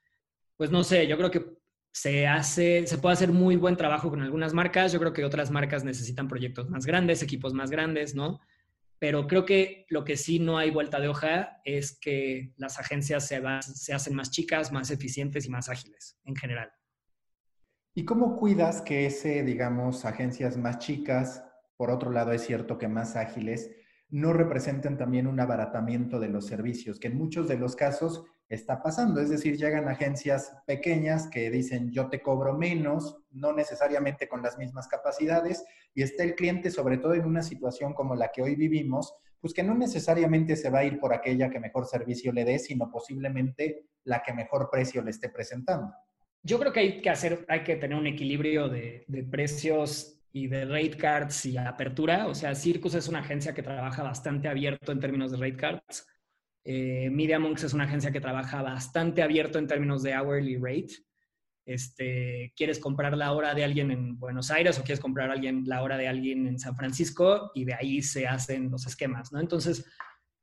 [0.57, 1.45] pues no sé, yo creo que
[1.95, 5.53] se hace, se puede hacer muy buen trabajo con algunas marcas, yo creo que otras
[5.53, 8.41] marcas necesitan proyectos más grandes, equipos más grandes, ¿no?
[8.99, 13.29] Pero creo que lo que sí no hay vuelta de hoja es que las agencias
[13.29, 16.73] se, se hacen más chicas, más eficientes y más ágiles en general.
[17.95, 21.45] ¿Y cómo cuidas que ese, digamos, agencias más chicas,
[21.77, 23.71] por otro lado es cierto que más ágiles,
[24.09, 28.83] no representan también un abaratamiento de los servicios, que en muchos de los casos está
[28.83, 29.21] pasando.
[29.21, 34.59] Es decir, llegan agencias pequeñas que dicen yo te cobro menos, no necesariamente con las
[34.59, 35.65] mismas capacidades,
[35.95, 39.53] y está el cliente, sobre todo en una situación como la que hoy vivimos, pues
[39.53, 42.91] que no necesariamente se va a ir por aquella que mejor servicio le dé, sino
[42.91, 45.93] posiblemente la que mejor precio le esté presentando.
[46.43, 50.49] Yo creo que hay que hacer, hay que tener un equilibrio de, de precios y
[50.49, 52.27] de rate cards y apertura.
[52.27, 56.07] O sea, Circus es una agencia que trabaja bastante abierto en términos de rate cards.
[56.65, 60.95] Eh, MediaMonks es una agencia que trabaja bastante abierto en términos de hourly rate.
[61.67, 65.83] Este, quieres comprar la hora de alguien en Buenos Aires o quieres comprar alguien, la
[65.83, 69.41] hora de alguien en San Francisco y de ahí se hacen los esquemas, ¿no?
[69.41, 69.87] Entonces,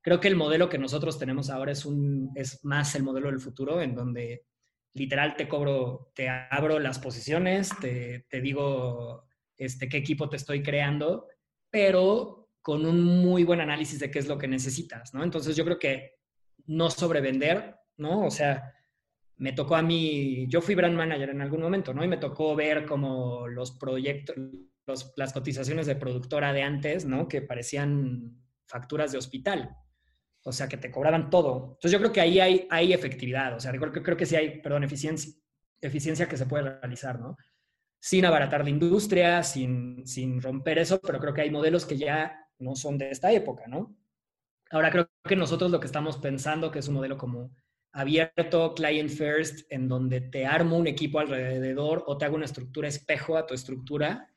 [0.01, 3.39] creo que el modelo que nosotros tenemos ahora es, un, es más el modelo del
[3.39, 4.45] futuro, en donde
[4.93, 9.26] literal te cobro, te abro las posiciones, te, te digo
[9.57, 11.28] este, qué equipo te estoy creando,
[11.69, 15.24] pero con un muy buen análisis de qué es lo que necesitas, ¿no?
[15.24, 16.20] Entonces yo creo que
[16.68, 18.26] no sobrevender, ¿no?
[18.26, 18.74] O sea,
[19.38, 22.03] me tocó a mí, yo fui brand manager en algún momento, ¿no?
[22.03, 24.36] Y me tocó ver como los proyectos,
[25.16, 27.28] las cotizaciones de productora de antes, ¿no?
[27.28, 28.38] Que parecían
[28.68, 29.76] facturas de hospital.
[30.43, 31.74] O sea, que te cobraban todo.
[31.74, 34.59] Entonces yo creo que ahí hay, hay efectividad, o sea, creo, creo que sí hay,
[34.62, 35.34] perdón, eficiencia,
[35.82, 37.38] eficiencia que se puede realizar, ¿no?
[38.01, 42.40] sin abaratar la industria, sin, sin romper eso, pero creo que hay modelos que ya
[42.62, 43.95] no son de esta época, ¿no?
[44.70, 47.51] Ahora creo que nosotros lo que estamos pensando, que es un modelo como
[47.91, 52.88] abierto, client first, en donde te armo un equipo alrededor o te hago una estructura
[52.88, 54.30] espejo a tu estructura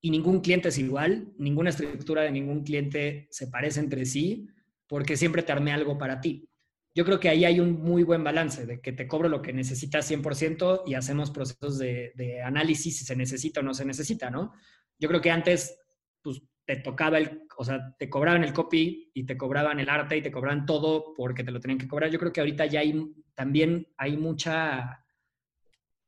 [0.00, 4.48] y ningún cliente es igual, ninguna estructura de ningún cliente se parece entre sí,
[4.86, 6.50] porque siempre te armé algo para ti
[6.94, 9.52] yo creo que ahí hay un muy buen balance de que te cobro lo que
[9.52, 14.52] necesitas 100% y hacemos procesos de, análisis si se necesita o no se necesita, ¿no?
[14.98, 15.78] Yo creo que antes,
[16.22, 20.16] pues, te tocaba el, o sea, te cobraban el copy y te cobraban el arte
[20.16, 22.10] y te cobraban todo porque te lo tenían que cobrar.
[22.10, 22.94] Yo creo que ahorita ya hay,
[23.34, 25.04] también hay mucha,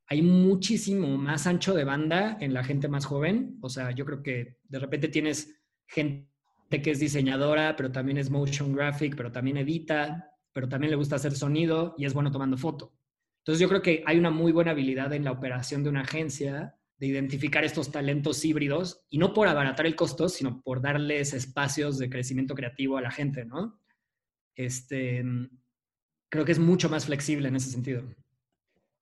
[0.07, 3.59] hay muchísimo más ancho de banda en la gente más joven.
[3.61, 6.29] O sea, yo creo que de repente tienes gente
[6.71, 11.17] que es diseñadora, pero también es motion graphic, pero también edita, pero también le gusta
[11.17, 12.95] hacer sonido y es bueno tomando foto.
[13.39, 16.77] Entonces yo creo que hay una muy buena habilidad en la operación de una agencia
[17.03, 21.99] de identificar estos talentos híbridos y no por abaratar el costo, sino por darles espacios
[21.99, 23.81] de crecimiento creativo a la gente, ¿no?
[24.55, 25.25] Este,
[26.29, 28.05] creo que es mucho más flexible en ese sentido.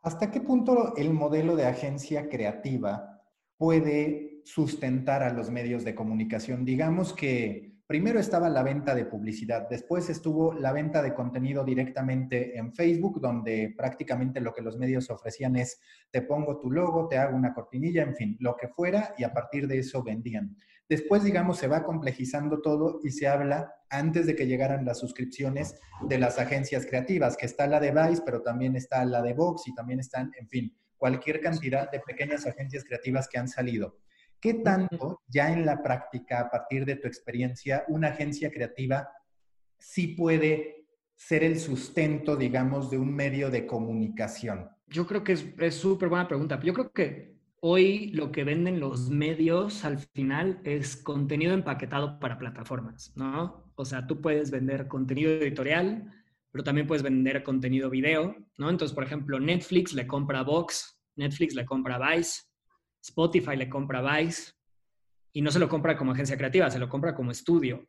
[0.00, 3.20] ¿Hasta qué punto el modelo de agencia creativa
[3.58, 6.64] puede sustentar a los medios de comunicación?
[6.64, 12.56] Digamos que Primero estaba la venta de publicidad, después estuvo la venta de contenido directamente
[12.56, 17.18] en Facebook, donde prácticamente lo que los medios ofrecían es, te pongo tu logo, te
[17.18, 20.56] hago una cortinilla, en fin, lo que fuera, y a partir de eso vendían.
[20.88, 25.74] Después, digamos, se va complejizando todo y se habla, antes de que llegaran las suscripciones,
[26.06, 29.66] de las agencias creativas, que está la de Vice, pero también está la de Vox
[29.66, 33.96] y también están, en fin, cualquier cantidad de pequeñas agencias creativas que han salido.
[34.40, 39.08] ¿Qué tanto ya en la práctica, a partir de tu experiencia, una agencia creativa
[39.78, 44.70] sí puede ser el sustento, digamos, de un medio de comunicación?
[44.86, 46.58] Yo creo que es súper buena pregunta.
[46.62, 52.38] Yo creo que hoy lo que venden los medios al final es contenido empaquetado para
[52.38, 53.70] plataformas, ¿no?
[53.74, 56.10] O sea, tú puedes vender contenido editorial,
[56.50, 58.70] pero también puedes vender contenido video, ¿no?
[58.70, 62.40] Entonces, por ejemplo, Netflix le compra Vox, Netflix le compra Vice,
[63.02, 64.52] Spotify le compra Vice
[65.32, 67.88] y no se lo compra como agencia creativa, se lo compra como estudio.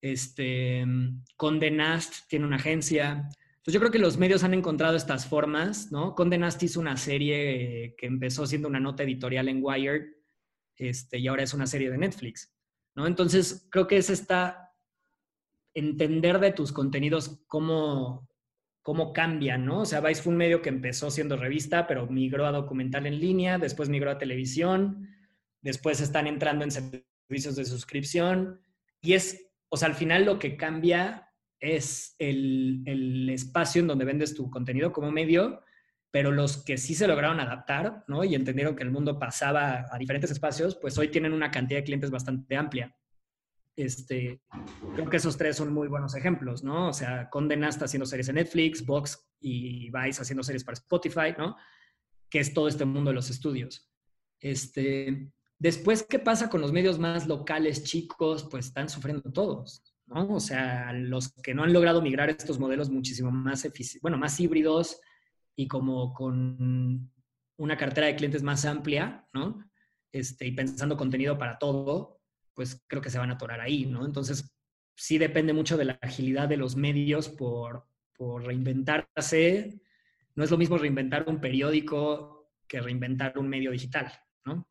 [0.00, 0.84] Este,
[1.36, 3.28] Conde Nast tiene una agencia.
[3.56, 6.14] Entonces yo creo que los medios han encontrado estas formas, ¿no?
[6.14, 10.02] Conde Nast hizo una serie que empezó siendo una nota editorial en Wired
[10.76, 12.52] este, y ahora es una serie de Netflix,
[12.94, 13.06] ¿no?
[13.06, 14.72] Entonces creo que es esta
[15.74, 18.28] entender de tus contenidos cómo,
[18.82, 19.80] cómo cambian, ¿no?
[19.80, 23.20] O sea, Vice fue un medio que empezó siendo revista, pero migró a documental en
[23.20, 25.08] línea, después migró a televisión,
[25.60, 28.60] después están entrando en servicios de suscripción
[29.00, 31.28] y es, o sea, al final lo que cambia
[31.60, 35.62] es el, el espacio en donde vendes tu contenido como medio,
[36.10, 38.24] pero los que sí se lograron adaptar, ¿no?
[38.24, 41.84] Y entendieron que el mundo pasaba a diferentes espacios, pues hoy tienen una cantidad de
[41.84, 42.94] clientes bastante amplia.
[43.74, 44.42] Este,
[44.94, 46.88] creo que esos tres son muy buenos ejemplos, ¿no?
[46.88, 51.34] O sea, Condena está haciendo series en Netflix, Vox y Vice haciendo series para Spotify,
[51.38, 51.56] ¿no?
[52.28, 53.90] Que es todo este mundo de los estudios.
[54.40, 58.46] Este, después, ¿qué pasa con los medios más locales, chicos?
[58.50, 60.34] Pues están sufriendo todos, ¿no?
[60.34, 63.66] O sea, los que no han logrado migrar estos modelos muchísimo más,
[64.02, 65.00] bueno, más híbridos
[65.56, 67.10] y como con
[67.56, 69.64] una cartera de clientes más amplia, ¿no?
[70.12, 72.21] Este, y pensando contenido para todo,
[72.54, 74.04] pues creo que se van a atorar ahí, ¿no?
[74.04, 74.54] Entonces,
[74.94, 79.80] sí depende mucho de la agilidad de los medios por, por reinventarse.
[80.34, 84.12] No es lo mismo reinventar un periódico que reinventar un medio digital,
[84.44, 84.68] ¿no?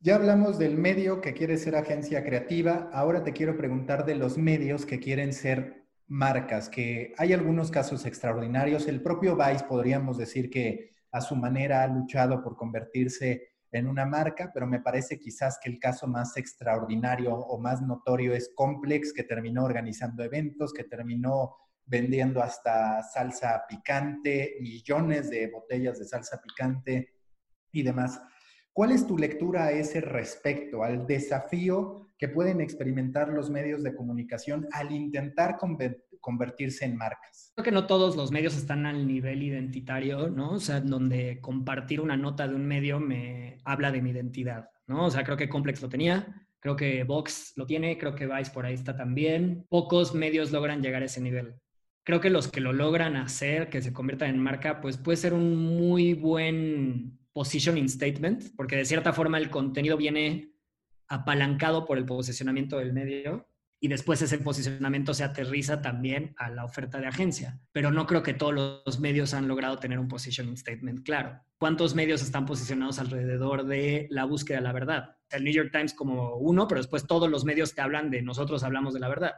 [0.00, 2.90] Ya hablamos del medio que quiere ser agencia creativa.
[2.92, 8.04] Ahora te quiero preguntar de los medios que quieren ser marcas, que hay algunos casos
[8.04, 8.86] extraordinarios.
[8.86, 14.06] El propio Vice podríamos decir que a su manera ha luchado por convertirse en una
[14.06, 19.12] marca, pero me parece quizás que el caso más extraordinario o más notorio es Complex,
[19.12, 21.56] que terminó organizando eventos, que terminó
[21.86, 27.14] vendiendo hasta salsa picante, millones de botellas de salsa picante
[27.72, 28.20] y demás.
[28.72, 33.94] ¿Cuál es tu lectura a ese respecto, al desafío que pueden experimentar los medios de
[33.94, 35.56] comunicación al intentar
[36.24, 37.52] convertirse en marcas?
[37.54, 40.52] Creo que no todos los medios están al nivel identitario, ¿no?
[40.52, 45.04] O sea, donde compartir una nota de un medio me habla de mi identidad, ¿no?
[45.04, 48.50] O sea, creo que Complex lo tenía, creo que Vox lo tiene, creo que Vice
[48.50, 49.66] por ahí está también.
[49.68, 51.56] Pocos medios logran llegar a ese nivel.
[52.04, 55.34] Creo que los que lo logran hacer, que se conviertan en marca, pues puede ser
[55.34, 60.54] un muy buen positioning statement, porque de cierta forma el contenido viene
[61.06, 63.46] apalancado por el posicionamiento del medio
[63.84, 67.60] y después ese posicionamiento se aterriza también a la oferta de agencia.
[67.70, 71.38] Pero no creo que todos los medios han logrado tener un positioning statement claro.
[71.58, 75.18] ¿Cuántos medios están posicionados alrededor de la búsqueda de la verdad?
[75.28, 78.64] El New York Times como uno, pero después todos los medios te hablan de nosotros
[78.64, 79.32] hablamos de la verdad,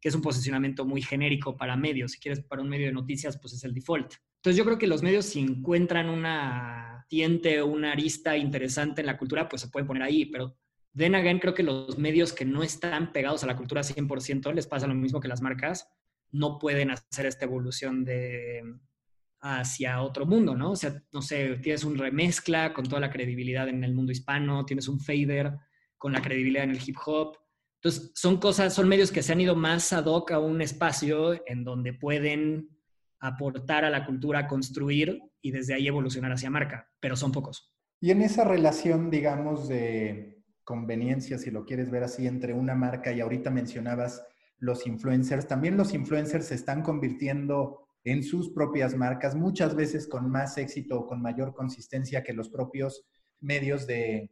[0.00, 2.12] que es un posicionamiento muy genérico para medios.
[2.12, 4.14] Si quieres para un medio de noticias, pues es el default.
[4.36, 9.18] Entonces yo creo que los medios si encuentran una tiente una arista interesante en la
[9.18, 10.56] cultura, pues se pueden poner ahí, pero
[10.94, 14.66] Then again, creo que los medios que no están pegados a la cultura 100% les
[14.66, 15.88] pasa lo mismo que las marcas,
[16.32, 18.62] no pueden hacer esta evolución de
[19.42, 20.72] hacia otro mundo, ¿no?
[20.72, 24.66] O sea, no sé, tienes un remezcla con toda la credibilidad en el mundo hispano,
[24.66, 25.56] tienes un fader
[25.96, 27.38] con la credibilidad en el hip hop.
[27.82, 31.40] Entonces, son cosas, son medios que se han ido más ad hoc a un espacio
[31.46, 32.68] en donde pueden
[33.20, 37.72] aportar a la cultura, construir y desde ahí evolucionar hacia marca, pero son pocos.
[38.00, 40.39] Y en esa relación, digamos, de
[40.70, 44.24] conveniencia, si lo quieres ver así, entre una marca y ahorita mencionabas
[44.60, 45.48] los influencers.
[45.48, 51.00] También los influencers se están convirtiendo en sus propias marcas, muchas veces con más éxito
[51.00, 53.04] o con mayor consistencia que los propios
[53.40, 54.30] medios de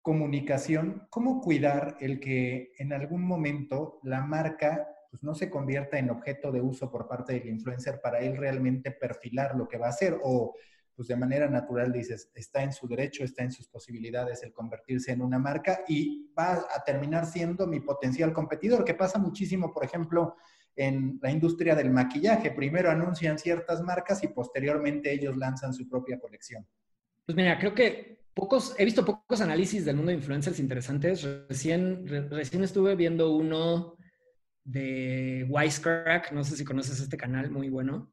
[0.00, 1.06] comunicación.
[1.10, 6.50] ¿Cómo cuidar el que en algún momento la marca pues, no se convierta en objeto
[6.50, 10.18] de uso por parte del influencer para él realmente perfilar lo que va a hacer?
[10.22, 10.54] O
[10.98, 15.12] pues de manera natural dices, está en su derecho, está en sus posibilidades el convertirse
[15.12, 19.84] en una marca y va a terminar siendo mi potencial competidor, que pasa muchísimo, por
[19.84, 20.34] ejemplo,
[20.74, 22.50] en la industria del maquillaje.
[22.50, 26.66] Primero anuncian ciertas marcas y posteriormente ellos lanzan su propia colección.
[27.24, 31.22] Pues mira, creo que pocos, he visto pocos análisis del mundo de influencers interesantes.
[31.48, 33.94] Recién, recién estuve viendo uno
[34.64, 38.12] de Wisecrack, no sé si conoces este canal, muy bueno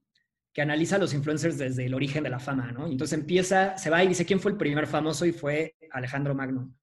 [0.56, 2.88] que analiza a los influencers desde el origen de la fama, ¿no?
[2.88, 6.74] Entonces empieza, se va y dice quién fue el primer famoso y fue Alejandro Magno.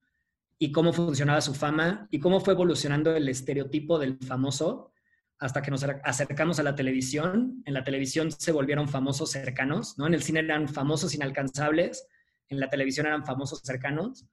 [0.58, 4.92] Y cómo funcionaba su fama y cómo fue evolucionando el estereotipo del famoso
[5.38, 7.62] hasta que nos acercamos a la televisión.
[7.64, 10.06] En la televisión se volvieron famosos cercanos, ¿no?
[10.06, 12.06] En el cine eran famosos inalcanzables,
[12.50, 14.26] en la televisión eran famosos cercanos.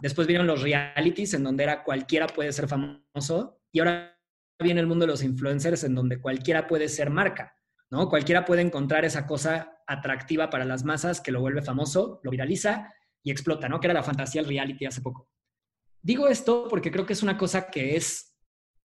[0.00, 3.60] Después vinieron los realities, en donde era cualquiera puede ser famoso.
[3.70, 4.18] Y ahora
[4.58, 7.54] viene el mundo de los influencers, en donde cualquiera puede ser marca.
[7.90, 8.08] ¿No?
[8.08, 12.92] Cualquiera puede encontrar esa cosa atractiva para las masas que lo vuelve famoso, lo viraliza
[13.22, 13.80] y explota, ¿no?
[13.80, 15.28] Que era la fantasía, el reality hace poco.
[16.00, 18.30] Digo esto porque creo que es una cosa que es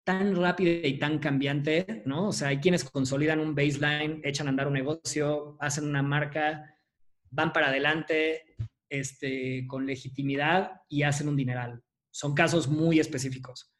[0.04, 2.28] tan rápida y tan cambiante, ¿no?
[2.28, 6.76] O sea, hay quienes consolidan un baseline, echan a andar un negocio, hacen una marca,
[7.30, 8.56] van para adelante
[8.88, 11.82] este, con legitimidad y hacen un dineral.
[12.12, 13.72] Son casos muy específicos.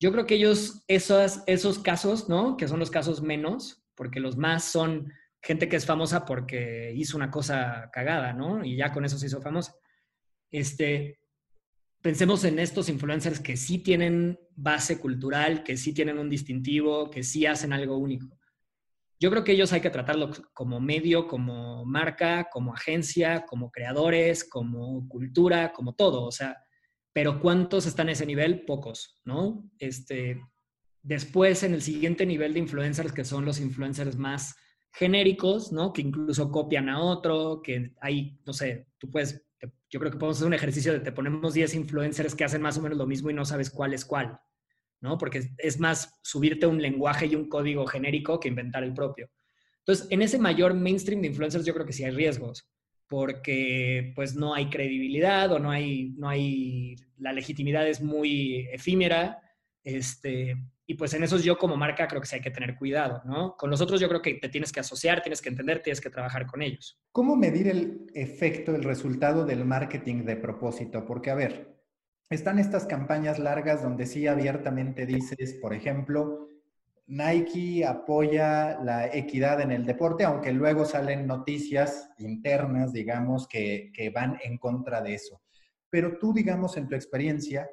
[0.00, 2.56] Yo creo que ellos, esos, esos casos, ¿no?
[2.56, 7.18] Que son los casos menos, porque los más son gente que es famosa porque hizo
[7.18, 8.64] una cosa cagada, ¿no?
[8.64, 9.74] Y ya con eso se hizo famosa.
[10.50, 11.20] Este,
[12.00, 17.22] pensemos en estos influencers que sí tienen base cultural, que sí tienen un distintivo, que
[17.22, 18.38] sí hacen algo único.
[19.18, 24.48] Yo creo que ellos hay que tratarlos como medio, como marca, como agencia, como creadores,
[24.48, 26.24] como cultura, como todo.
[26.24, 26.56] O sea,
[27.12, 28.64] pero ¿cuántos están en ese nivel?
[28.64, 29.70] Pocos, ¿no?
[29.78, 30.40] Este,
[31.02, 34.54] después, en el siguiente nivel de influencers, que son los influencers más
[34.92, 35.92] genéricos, ¿no?
[35.92, 39.44] Que incluso copian a otro, que hay, no sé, tú puedes,
[39.88, 42.76] yo creo que podemos hacer un ejercicio de te ponemos 10 influencers que hacen más
[42.78, 44.38] o menos lo mismo y no sabes cuál es cuál,
[45.00, 45.16] ¿no?
[45.18, 49.30] Porque es más subirte un lenguaje y un código genérico que inventar el propio.
[49.78, 52.68] Entonces, en ese mayor mainstream de influencers yo creo que sí hay riesgos
[53.10, 59.40] porque pues no hay credibilidad o no hay, no hay, la legitimidad es muy efímera,
[59.82, 60.56] este,
[60.86, 63.56] y pues en esos yo como marca creo que sí hay que tener cuidado, ¿no?
[63.56, 66.10] Con los otros yo creo que te tienes que asociar, tienes que entender, tienes que
[66.10, 67.00] trabajar con ellos.
[67.12, 71.04] ¿Cómo medir el efecto, el resultado del marketing de propósito?
[71.04, 71.80] Porque, a ver,
[72.28, 76.48] están estas campañas largas donde sí abiertamente dices, por ejemplo,
[77.10, 84.38] Nike apoya la equidad en el deporte, aunque luego salen noticias internas, digamos, que, van
[84.44, 85.42] en contra de eso.
[85.88, 87.68] Pero tú, digamos, en tu experiencia,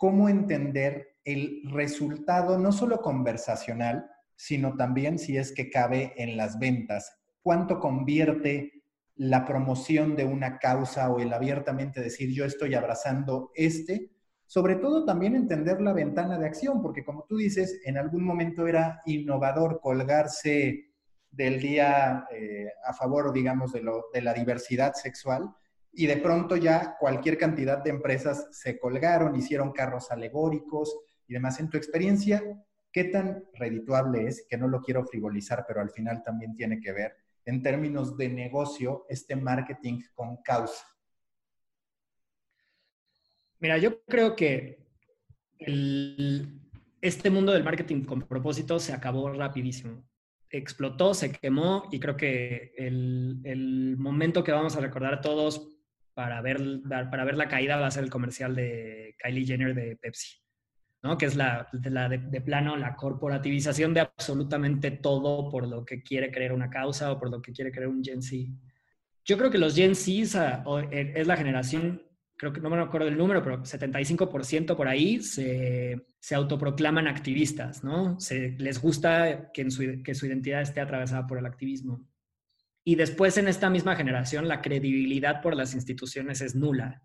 [0.00, 6.58] ¿cómo entender el resultado, no solo conversacional, sino también, si es que cabe, en las
[6.58, 7.12] ventas?
[7.42, 8.82] ¿Cuánto convierte
[9.16, 14.10] la promoción de una causa o el abiertamente decir yo estoy abrazando este
[14.46, 18.66] sobre todo también entender la ventana de acción, porque como tú dices, en algún momento
[18.66, 20.90] era innovador colgarse
[21.30, 25.54] del día eh, a favor, digamos, de, lo, de la diversidad sexual,
[25.92, 31.60] y de pronto ya cualquier cantidad de empresas se colgaron, hicieron carros alegóricos y demás.
[31.60, 32.42] En tu experiencia,
[32.92, 34.46] ¿qué tan redituable es?
[34.48, 38.28] Que no lo quiero frivolizar, pero al final también tiene que ver en términos de
[38.28, 40.84] negocio este marketing con causa.
[43.58, 44.86] Mira, yo creo que
[47.00, 50.02] este mundo del marketing con propósito se acabó rapidísimo.
[50.48, 55.68] Explotó, se quemó y creo que el, momento que vamos a recordar todos
[56.14, 59.96] para ver, para ver la caída va a ser el comercial de Kylie Jenner de
[59.96, 60.38] Pepsi,
[61.02, 61.16] ¿no?
[61.16, 66.52] que es la, de, plano la corporativización de absolutamente todo por lo que quiere creer
[66.52, 68.52] una causa o por lo que quiere creer un Gen Z.
[69.24, 72.02] Yo creo que los Gen Z eh, es la generación
[72.40, 77.84] creo que no me acuerdo el número, pero 75% por ahí se, se, autoproclaman activistas,
[77.84, 78.18] ¿no?
[78.18, 82.08] Se, les gusta que, su, que su identidad esté atravesada por el activismo.
[82.90, 87.00] Y después en esta misma generación la credibilidad por las instituciones es nula.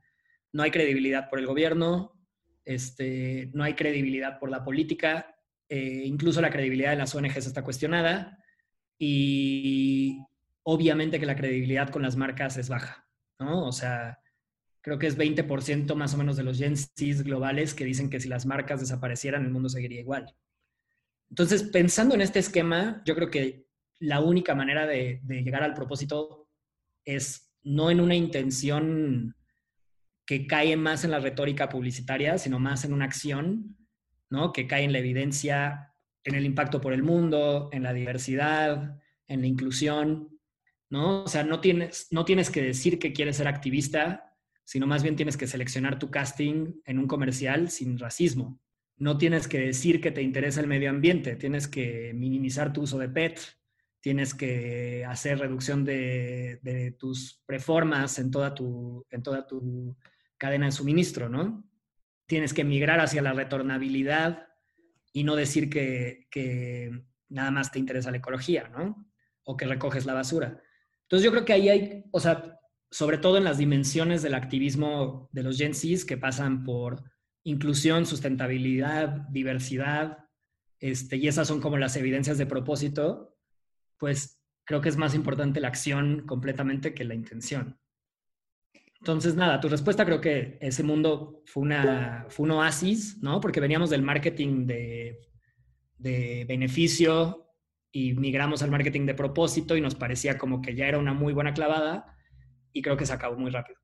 [0.52, 2.20] No hay credibilidad por el gobierno,
[2.66, 5.38] este, no hay credibilidad por la política,
[5.70, 8.44] eh, incluso la credibilidad de las ONGs está cuestionada
[8.98, 10.18] y
[10.64, 13.08] obviamente que la credibilidad con las marcas es baja,
[13.38, 13.68] ¿no?
[13.68, 14.18] O sea,
[14.82, 16.74] creo que es 20% más o menos de los Gen
[17.24, 20.34] globales que dicen que si las marcas desaparecieran, el mundo seguiría igual.
[21.30, 23.65] Entonces, pensando en este esquema, yo creo que
[24.06, 26.50] la única manera de, llegar al propósito
[27.04, 29.36] es no en una intención
[30.26, 33.78] que cae más en la retórica publicitaria, sino más en una acción,
[34.30, 34.54] ¿no?
[34.54, 35.94] Que cae en la evidencia,
[36.24, 40.40] en el impacto por el mundo, en la diversidad, en la inclusión,
[40.90, 41.24] ¿no?
[41.24, 44.36] O sea, no tienes, no tienes que decir que quieres ser activista
[44.66, 48.60] sino más bien tienes que seleccionar tu casting en un comercial sin racismo.
[48.98, 52.98] No tienes que decir que te interesa el medio ambiente, tienes que minimizar tu uso
[52.98, 53.40] de PET,
[54.06, 59.98] tienes que hacer reducción de, tus preformas en toda, tu, en toda tu
[60.38, 61.68] cadena de suministro, ¿no?
[62.28, 64.48] Tienes que migrar hacia la retornabilidad
[65.12, 66.92] y no decir que, que
[67.30, 69.08] nada más te interesa la ecología, ¿no?
[69.44, 70.62] O que recoges la basura.
[71.06, 72.60] Entonces yo creo que ahí hay, o sea,
[72.92, 77.02] sobre todo en las dimensiones del activismo de los Gen Zs que pasan por
[77.44, 80.20] inclusión, sustentabilidad, diversidad,
[80.80, 83.35] este, y esas son como las evidencias de propósito,
[84.06, 87.80] pues creo que es más importante la acción completamente que la intención.
[89.00, 93.42] Entonces, nada, tu respuesta creo que ese mundo fue, una, fue un oasis, ¿no?
[93.42, 95.28] Porque veníamos del marketing de,
[95.98, 97.52] de beneficio
[97.92, 101.34] y migramos al marketing de propósito y nos parecía como que ya era una muy
[101.34, 102.16] buena clavada
[102.74, 103.80] y creo que se acabó muy rápido.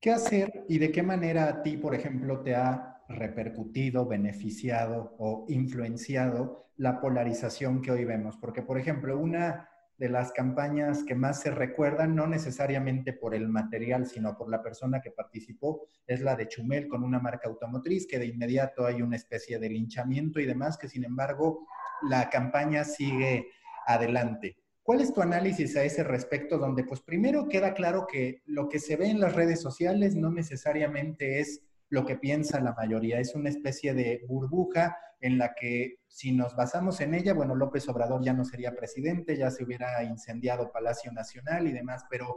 [0.00, 5.44] ¿Qué hacer y de qué manera a ti, por ejemplo, te ha repercutido, beneficiado o
[5.48, 8.36] influenciado la polarización que hoy vemos?
[8.36, 13.48] Porque, por ejemplo, una de las campañas que más se recuerdan, no necesariamente por el
[13.48, 18.06] material, sino por la persona que participó, es la de Chumel con una marca automotriz,
[18.06, 21.66] que de inmediato hay una especie de linchamiento y demás, que sin embargo
[22.08, 23.48] la campaña sigue
[23.86, 24.56] adelante.
[24.82, 26.56] ¿Cuál es tu análisis a ese respecto?
[26.56, 30.30] Donde pues primero queda claro que lo que se ve en las redes sociales no
[30.30, 35.98] necesariamente es lo que piensa la mayoría, es una especie de burbuja en la que
[36.08, 40.02] si nos basamos en ella, bueno, López Obrador ya no sería presidente, ya se hubiera
[40.02, 42.36] incendiado Palacio Nacional y demás, pero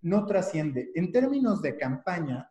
[0.00, 0.90] no trasciende.
[0.94, 2.50] En términos de campaña,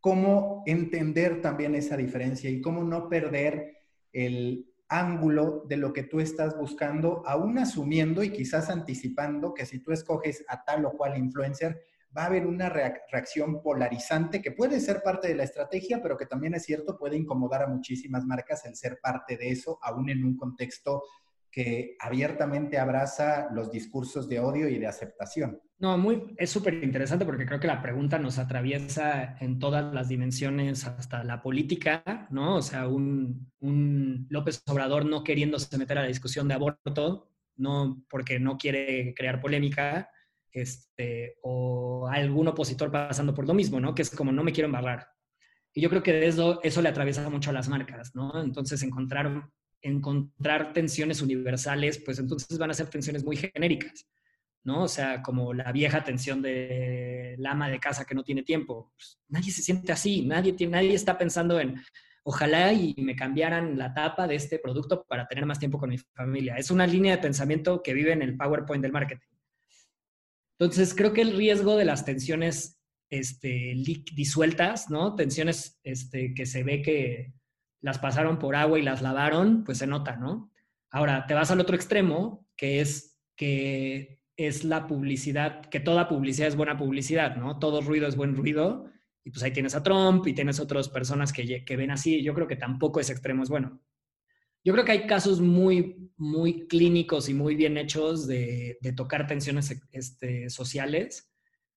[0.00, 3.78] ¿cómo entender también esa diferencia y cómo no perder
[4.12, 9.78] el ángulo de lo que tú estás buscando, aún asumiendo y quizás anticipando que si
[9.78, 11.80] tú escoges a tal o cual influencer,
[12.16, 16.26] va a haber una reacción polarizante que puede ser parte de la estrategia, pero que
[16.26, 20.24] también es cierto, puede incomodar a muchísimas marcas el ser parte de eso, aún en
[20.24, 21.02] un contexto
[21.50, 25.60] que abiertamente abraza los discursos de odio y de aceptación.
[25.78, 30.08] No, muy, es súper interesante porque creo que la pregunta nos atraviesa en todas las
[30.08, 32.56] dimensiones, hasta la política, ¿no?
[32.56, 38.02] O sea, un, un López Obrador no queriéndose meter a la discusión de aborto, no
[38.08, 40.08] porque no quiere crear polémica,
[40.52, 43.94] este, o algún opositor pasando por lo mismo, ¿no?
[43.94, 45.08] Que es como no me quiero embarrar.
[45.74, 48.42] Y yo creo que eso, le atraviesa mucho a las marcas, ¿no?
[48.42, 49.48] Entonces encontrar,
[49.80, 54.06] encontrar tensiones universales, pues entonces van a ser tensiones muy genéricas,
[54.64, 54.82] ¿no?
[54.82, 58.92] O sea, como la vieja tensión de la ama de casa que no tiene tiempo.
[58.94, 61.80] Pues, nadie se siente así, nadie, tiene, nadie está pensando en,
[62.22, 65.98] ojalá y me cambiaran la tapa de este producto para tener más tiempo con mi
[65.98, 66.56] familia.
[66.56, 69.31] Es una línea de pensamiento que vive en el PowerPoint del marketing.
[70.64, 73.74] Entonces, creo que el riesgo de las tensiones este,
[74.14, 75.16] disueltas, ¿no?
[75.16, 77.34] Tensiones este, que se ve que
[77.80, 80.52] las pasaron por agua y las lavaron, pues se nota, ¿no?
[80.90, 86.48] Ahora, te vas al otro extremo, que es que es la publicidad, que toda publicidad
[86.48, 87.58] es buena publicidad, ¿no?
[87.58, 88.88] Todo ruido es buen ruido.
[89.24, 92.22] Y pues ahí tienes a Trump y tienes otras personas que, que ven así.
[92.22, 93.80] Yo creo que tampoco ese extremo es bueno.
[94.64, 99.74] Yo creo que hay casos muy, muy clínicos y muy bien hechos de, tocar tensiones
[99.90, 101.32] este, sociales.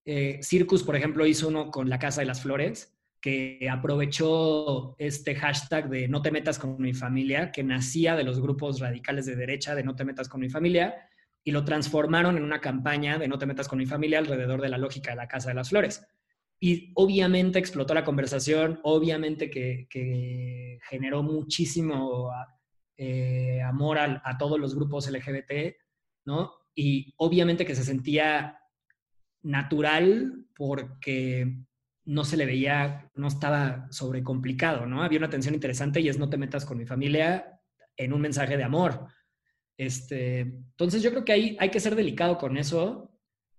[0.06, 5.34] Eh, Circus, por ejemplo, hizo uno con la Casa de las Flores, que aprovechó este
[5.34, 9.36] hashtag de no te metas con mi familia, que nacía de los grupos radicales de
[9.36, 10.96] derecha de no te metas con mi familia,
[11.44, 14.70] y lo transformaron en una campaña de no te metas con mi familia alrededor de
[14.70, 16.06] la lógica de la Casa de las Flores.
[16.60, 22.32] Y obviamente explotó la conversación, obviamente que, que generó muchísimo
[22.98, 25.76] eh, amor a, todos los grupos LGBT,
[26.26, 26.52] ¿no?
[26.74, 28.60] Y obviamente que se sentía
[29.43, 31.66] natural porque
[32.06, 35.04] no se le veía, no estaba sobrecomplicado, ¿no?
[35.04, 37.60] Había una tensión interesante y es no te metas con mi familia
[37.98, 39.08] en un mensaje de amor.
[39.78, 43.12] Este, entonces yo creo que hay, hay que ser delicado con eso,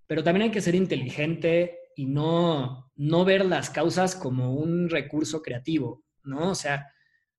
[0.07, 5.43] pero también hay que ser inteligente y no, no ver las causas como un recurso
[5.43, 6.51] creativo, ¿no?
[6.51, 6.91] O sea,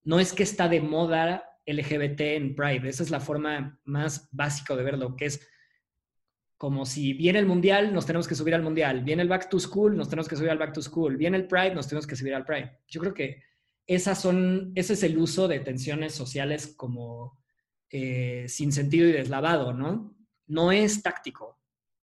[0.04, 2.90] no es que está de moda LGBT en Pride.
[2.90, 5.48] Esa es la forma más básica de verlo, que es
[6.58, 9.04] como si viene el mundial, nos tenemos que subir al mundial.
[9.04, 11.16] Viene el back to school, nos tenemos que subir al back to school.
[11.16, 12.80] Viene el Pride, nos tenemos que subir al Pride.
[12.88, 13.44] Yo creo que
[13.86, 17.40] esas son, ese es el uso de tensiones sociales como
[17.90, 20.18] eh, sin sentido y deslavado, ¿no?
[20.48, 21.62] No es táctico,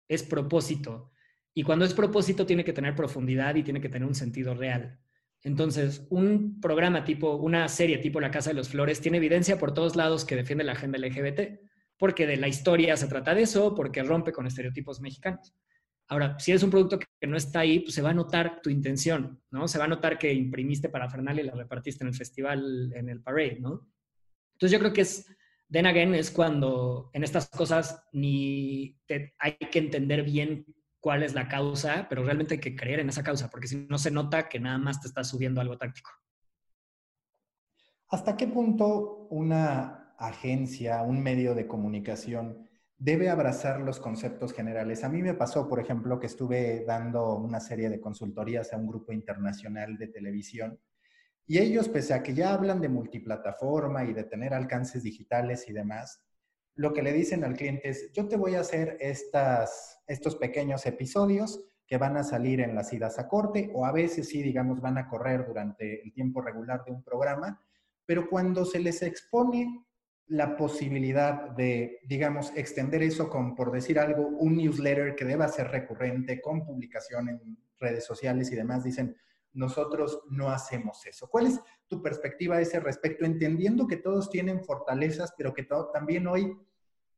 [0.08, 1.12] es propósito.
[1.54, 4.98] Y cuando es propósito tiene que tener profundidad y tiene que tener un sentido real.
[5.43, 9.72] Entonces, un programa tipo, una serie tipo La Casa de los Flores tiene evidencia por
[9.72, 11.61] todos lados que defiende la agenda LGBT,
[11.99, 15.55] porque de la historia se trata de eso, porque rompe con estereotipos mexicanos.
[16.09, 18.68] Ahora, si es un producto que no está ahí, pues se va a notar tu
[18.68, 19.68] intención, ¿no?
[19.68, 23.09] Se va a notar que imprimiste para Fernal y la repartiste en el festival, en
[23.09, 23.88] el parade, ¿no?
[24.55, 25.24] Entonces yo creo que es,
[25.70, 28.99] then again, es cuando en estas cosas ni
[29.38, 30.66] hay que entender bien
[31.01, 33.98] cuál es la causa, pero realmente hay que creer en esa causa, porque si no
[33.98, 36.11] se nota que nada más te está subiendo algo táctico.
[38.09, 45.05] ¿Hasta qué punto una agencia, un medio de comunicación debe abrazar los conceptos generales?
[45.05, 48.86] A mí me pasó, por ejemplo, que estuve dando una serie de consultorías a un
[48.86, 50.78] grupo internacional de televisión
[51.51, 55.72] y ellos, pese a que ya hablan de multiplataforma y de tener alcances digitales y
[55.72, 56.22] demás,
[56.74, 60.86] lo que le dicen al cliente es, yo te voy a hacer estas, estos pequeños
[60.86, 64.80] episodios que van a salir en las idas a corte o a veces sí, digamos,
[64.80, 67.60] van a correr durante el tiempo regular de un programa,
[68.06, 69.84] pero cuando se les expone
[70.26, 75.68] la posibilidad de, digamos, extender eso con, por decir algo, un newsletter que deba ser
[75.68, 79.16] recurrente, con publicación en redes sociales y demás dicen,
[79.53, 81.28] nosotros no hacemos eso.
[81.28, 83.24] ¿Cuál es tu perspectiva a ese respecto?
[83.24, 86.57] Entendiendo que todos tienen fortalezas, pero que también hoy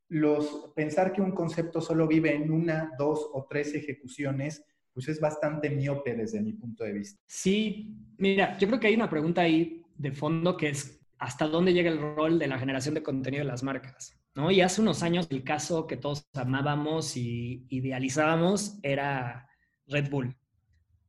[0.09, 5.21] los, pensar que un concepto solo vive en una, dos o tres ejecuciones, pues es
[5.21, 7.21] bastante miope desde mi punto de vista.
[7.27, 11.73] Sí, mira, yo creo que hay una pregunta ahí de fondo que es hasta dónde
[11.73, 14.19] llega el rol de la generación de contenido de las marcas.
[14.35, 14.51] ¿no?
[14.51, 19.49] Y hace unos años el caso que todos amábamos y idealizábamos era
[19.87, 20.37] Red Bull.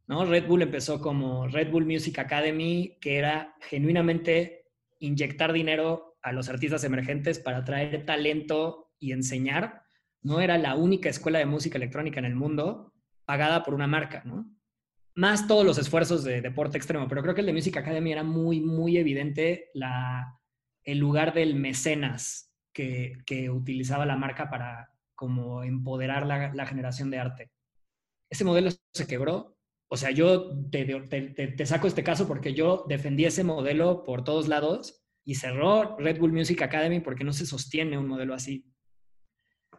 [0.08, 0.26] ¿No?
[0.26, 4.66] Red Bull empezó como Red Bull Music Academy, que era genuinamente
[5.00, 9.84] inyectar dinero a los artistas emergentes para atraer talento y enseñar.
[10.22, 12.94] No era la única escuela de música electrónica en el mundo
[13.26, 14.24] pagada por una marca.
[15.16, 18.24] Más todos los esfuerzos de deporte extremo, pero creo que el de Music Academy era
[18.24, 19.70] muy, muy evidente
[20.84, 27.52] el lugar del mecenas que, utilizaba la marca para como empoderar la generación de arte.
[28.30, 29.53] Ese modelo se quebró
[29.94, 35.06] o sea, yo te, saco este caso porque yo defendí ese modelo por todos lados
[35.24, 38.66] y cerró Red Bull Music Academy porque no se sostiene un modelo así.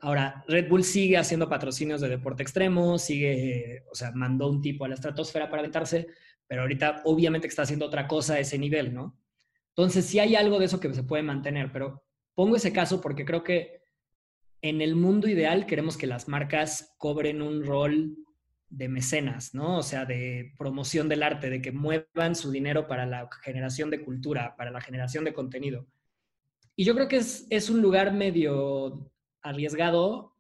[0.01, 4.85] Ahora, Red Bull sigue haciendo patrocinios de deporte extremo, sigue, o sea, mandó un tipo
[4.85, 6.07] a la estratosfera para aventarse,
[6.47, 9.19] pero ahorita obviamente está haciendo otra cosa a ese nivel, ¿no?
[9.71, 12.05] Entonces, sí hay algo de eso que se puede mantener, pero
[12.37, 13.83] pongo ese caso porque creo que
[14.63, 18.24] en el mundo ideal queremos que las marcas cobren un rol
[18.77, 19.79] de mecenas, ¿no?
[19.79, 24.03] O sea, de promoción del arte, de que muevan su dinero para la generación de
[24.03, 25.87] cultura, para la generación de contenido.
[26.77, 29.11] Y yo creo que es, es un lugar medio
[29.43, 30.37] arriesgado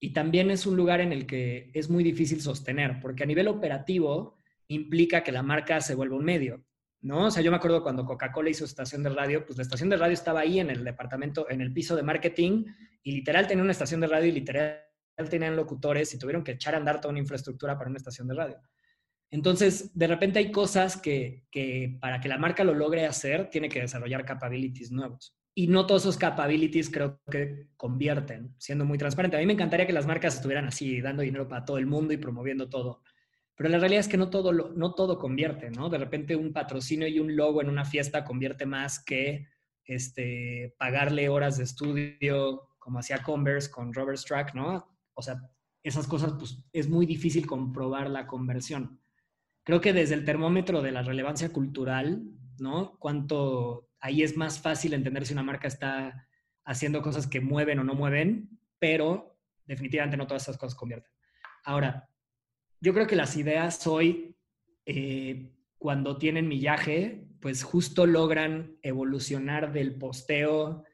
[0.00, 3.46] y también es un lugar en el que es muy difícil sostener, porque a nivel
[3.46, 6.64] operativo implica que la marca se vuelva un medio,
[7.00, 7.26] ¿no?
[7.26, 9.96] O sea, yo me acuerdo cuando Coca-Cola hizo estación de radio, pues la estación de
[9.96, 12.64] radio estaba ahí en el departamento, en el piso de marketing,
[13.04, 14.87] y literal tenía una estación de radio y literal
[15.28, 18.34] tenían locutores y tuvieron que echar a andar toda una infraestructura para una estación de
[18.34, 18.60] radio.
[19.30, 23.68] Entonces, de repente hay cosas que, que, para que la marca lo logre hacer, tiene
[23.68, 25.36] que desarrollar capabilities nuevos.
[25.54, 29.36] Y no todos esos capabilities creo que convierten, siendo muy transparente.
[29.36, 32.14] A mí me encantaría que las marcas estuvieran así, dando dinero para todo el mundo
[32.14, 33.02] y promoviendo todo.
[33.56, 35.90] Pero la realidad es que no todo, no todo convierte, ¿no?
[35.90, 39.48] De repente un patrocinio y un logo en una fiesta convierte más que
[39.84, 44.97] este, pagarle horas de estudio, como hacía Converse con Robert Strack, ¿no?
[45.18, 45.42] O sea,
[45.82, 49.00] esas cosas, pues es muy difícil comprobar la conversión.
[49.64, 52.22] Creo que desde el termómetro de la relevancia cultural,
[52.60, 52.96] ¿no?
[53.00, 56.28] Cuánto ahí es más fácil entender si una marca está
[56.64, 61.10] haciendo cosas que mueven o no mueven, pero definitivamente no todas esas cosas convierten.
[61.64, 62.08] Ahora,
[62.80, 64.36] yo creo que las ideas hoy,
[64.86, 70.84] eh, cuando tienen millaje, pues justo logran evolucionar del posteo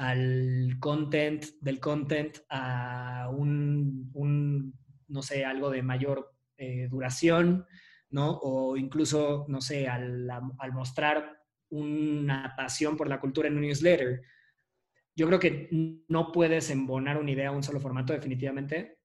[0.00, 4.74] al content, del content a un,
[5.08, 7.66] no sé, algo de mayor eh, duración,
[8.08, 8.38] ¿no?
[8.42, 14.22] O incluso, no sé, al, al, mostrar una pasión por la cultura en un newsletter.
[15.14, 15.68] Yo creo que
[16.08, 19.00] no puedes embonar una idea a un solo formato definitivamente,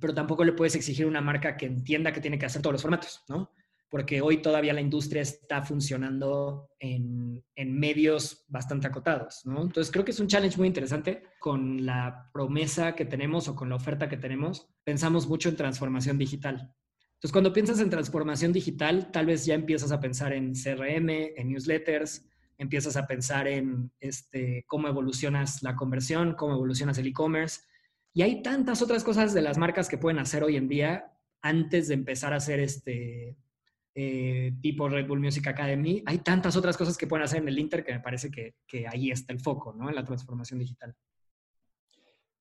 [0.00, 2.72] pero tampoco le puedes exigir a una marca que entienda que tiene que hacer todos
[2.72, 3.52] los formatos, ¿no?
[3.90, 9.62] Porque hoy todavía la industria está funcionando en, medios bastante acotados, ¿no?
[9.62, 13.68] Entonces creo que es un challenge muy interesante con la promesa que tenemos o con
[13.68, 14.68] la oferta que tenemos.
[14.84, 16.72] Pensamos mucho en transformación digital.
[17.14, 21.48] Entonces cuando piensas en transformación digital, tal vez ya empiezas a pensar en CRM, en
[21.48, 22.26] newsletters,
[22.58, 27.62] empiezas a pensar en este, cómo evolucionas la conversión, cómo evolucionas el e-commerce.
[28.12, 31.12] Y hay tantas otras cosas de las marcas que pueden hacer hoy en día
[31.42, 33.36] antes de empezar a hacer este,
[34.02, 37.58] eh, tipo Red Bull Music Academy, hay tantas otras cosas que pueden hacer en el
[37.58, 39.90] Inter que me parece que, que ahí está el foco, ¿no?
[39.90, 40.96] En la transformación digital.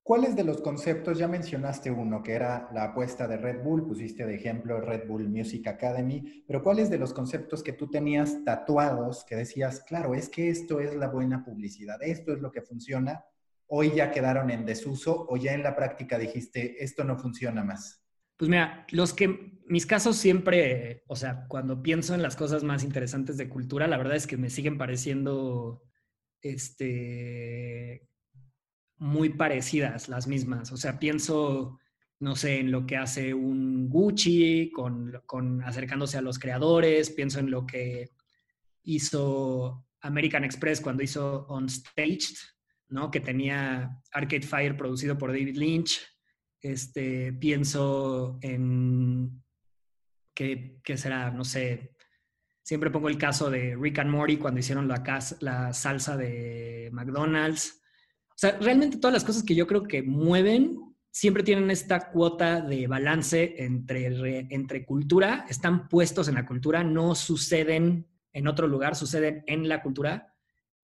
[0.01, 4.25] ¿Cuáles de los conceptos, ya mencionaste uno, que era la apuesta de Red Bull, pusiste
[4.25, 9.25] de ejemplo Red Bull Music Academy, pero cuáles de los conceptos que tú tenías tatuados,
[9.25, 13.25] que decías, claro, es que esto es la buena publicidad, esto es lo que funciona,
[13.67, 18.01] hoy ya quedaron en desuso o ya en la práctica dijiste, esto no funciona más?
[18.39, 22.85] Pues mira, los que mis casos siempre, o sea, cuando pienso en las cosas más
[22.85, 25.83] interesantes de cultura, la verdad es que me siguen pareciendo
[26.41, 28.07] este
[28.95, 30.71] muy parecidas las mismas.
[30.71, 31.79] O sea, pienso,
[32.19, 37.39] no sé, en lo que hace un Gucci con, con acercándose a los creadores, pienso
[37.39, 38.11] en lo que
[38.83, 42.37] hizo American Express cuando hizo On Staged,
[42.87, 43.11] ¿no?
[43.11, 45.99] Que tenía Arcade Fire producido por David Lynch
[46.61, 49.41] este, pienso en
[50.33, 51.95] que, será, no sé,
[52.61, 55.03] siempre pongo el caso de Rick and Morty cuando hicieron la,
[55.41, 57.81] la salsa de McDonald's.
[58.29, 62.61] O sea, realmente todas las cosas que yo creo que mueven siempre tienen esta cuota
[62.61, 68.95] de balance entre, entre cultura, están puestos en la cultura, no suceden en otro lugar,
[68.95, 70.33] suceden en la cultura.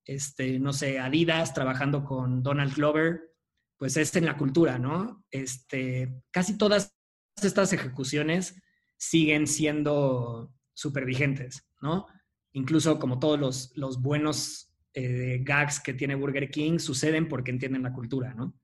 [0.04, 3.35] Este, no sé, Adidas trabajando con Donald Glover,
[3.78, 5.24] pues es en la cultura, ¿no?
[5.32, 6.96] Este, casi todas
[7.42, 8.62] estas ejecuciones
[8.98, 12.08] siguen siendo súper vigentes, ¿no?
[12.54, 17.84] Incluso como todos los, los buenos eh, gags que tiene Burger King suceden porque entienden
[17.84, 18.58] la cultura, ¿no?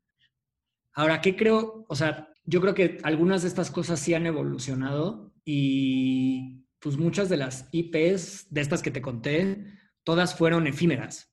[0.94, 1.86] Ahora, ¿qué creo?
[1.88, 7.30] O sea, yo creo que algunas de estas cosas sí han evolucionado y pues muchas
[7.30, 9.66] de las IPs de estas que te conté,
[10.04, 11.31] todas fueron efímeras.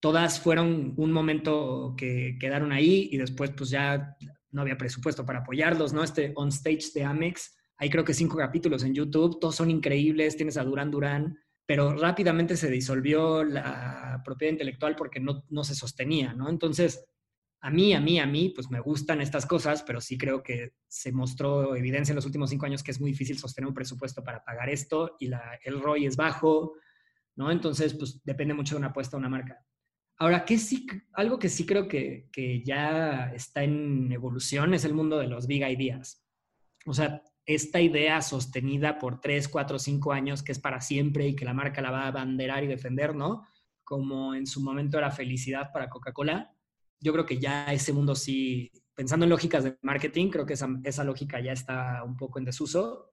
[0.00, 4.16] Todas fueron un momento que quedaron ahí y después pues ya
[4.50, 6.02] no había presupuesto para apoyarlos, ¿no?
[6.02, 10.36] Este On Stage de Amex, hay creo que cinco capítulos en YouTube, todos son increíbles,
[10.36, 15.74] tienes a Durán Durán, pero rápidamente se disolvió la propiedad intelectual porque no, no se
[15.74, 16.48] sostenía, ¿no?
[16.48, 17.06] Entonces,
[17.62, 20.72] a mí, a mí, a mí, pues me gustan estas cosas, pero sí creo que
[20.88, 24.24] se mostró evidencia en los últimos cinco años que es muy difícil sostener un presupuesto
[24.24, 26.74] para pagar esto y la, el ROI es bajo,
[27.36, 27.50] ¿no?
[27.50, 29.64] Entonces, pues depende mucho de una apuesta a una marca.
[30.20, 34.94] Ahora, ¿qué sí, algo que sí creo que, que ya está en evolución es el
[34.94, 36.24] mundo de los big ideas.
[36.86, 41.34] O sea, esta idea sostenida por tres, cuatro, cinco años que es para siempre y
[41.34, 43.44] que la marca la va a abanderar y defender, ¿no?
[43.82, 46.54] Como en su momento era felicidad para Coca-Cola
[47.00, 50.68] yo creo que ya ese mundo sí, pensando en lógicas de marketing, creo que esa,
[50.84, 53.12] esa lógica ya está un poco en desuso.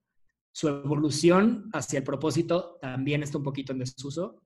[0.51, 4.41] Su evolución hacia el propósito también está un poquito en desuso,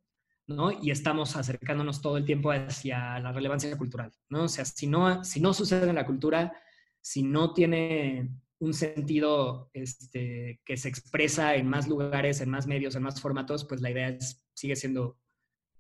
[0.51, 0.71] ¿no?
[0.71, 4.43] Y estamos acercándonos todo el tiempo hacia la relevancia cultural, ¿no?
[4.43, 6.53] O sea, si no, si no sucede en la cultura,
[7.01, 8.29] si no tiene
[8.59, 13.65] un sentido este, que se expresa en más lugares, en más medios, en más formatos,
[13.65, 15.17] pues la idea es, sigue siendo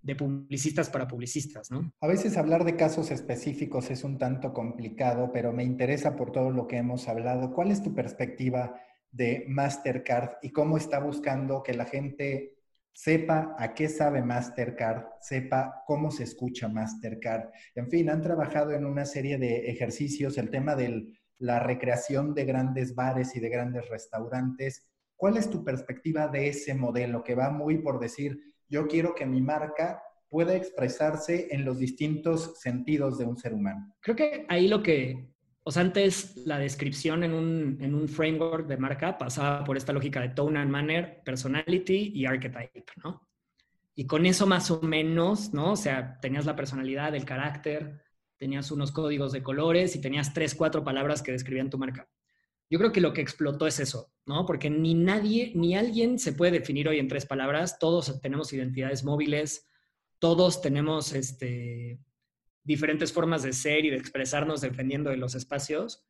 [0.01, 1.93] de publicistas para publicistas, ¿no?
[2.01, 6.49] A veces hablar de casos específicos es un tanto complicado, pero me interesa por todo
[6.49, 7.53] lo que hemos hablado.
[7.53, 8.75] ¿Cuál es tu perspectiva
[9.11, 12.60] de Mastercard y cómo está buscando que la gente
[12.93, 17.49] sepa a qué sabe Mastercard, sepa cómo se escucha Mastercard?
[17.75, 21.07] En fin, han trabajado en una serie de ejercicios, el tema de
[21.39, 24.87] la recreación de grandes bares y de grandes restaurantes.
[25.15, 28.39] ¿Cuál es tu perspectiva de ese modelo que va muy por decir
[28.71, 30.01] yo quiero que mi marca
[30.31, 33.93] pueda expresarse en los distintos sentidos de un ser humano.
[33.99, 35.30] Creo que ahí lo que,
[35.63, 39.93] o sea, antes la descripción en un, en un framework de marca pasaba por esta
[39.93, 43.27] lógica de tone and manner, personality y archetype, ¿no?
[43.93, 45.73] Y con eso más o menos, ¿no?
[45.73, 48.01] O sea, tenías la personalidad, el carácter,
[48.37, 52.09] tenías unos códigos de colores y tenías tres, cuatro palabras que describían tu marca.
[52.67, 54.45] Yo creo que lo que explotó es eso, ¿no?
[54.47, 57.77] Porque ni nadie, ni alguien se puede definir hoy en tres palabras.
[57.77, 59.67] Todos tenemos identidades móviles,
[60.17, 61.99] todos tenemos este,
[62.63, 66.05] diferentes formas de ser y de expresarnos dependiendo de los espacios.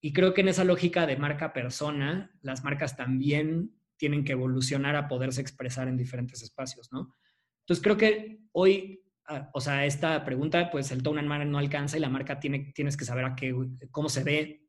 [0.00, 4.96] Y creo que en esa lógica de marca persona, las marcas también tienen que evolucionar
[4.96, 7.14] a poderse expresar en diferentes espacios, ¿no?
[7.60, 11.58] Entonces creo que hoy, ah, o sea, esta pregunta, pues el tone and manner no
[11.58, 13.54] alcanza y la marca tiene, tienes que saber a qué,
[13.90, 14.68] cómo se ve,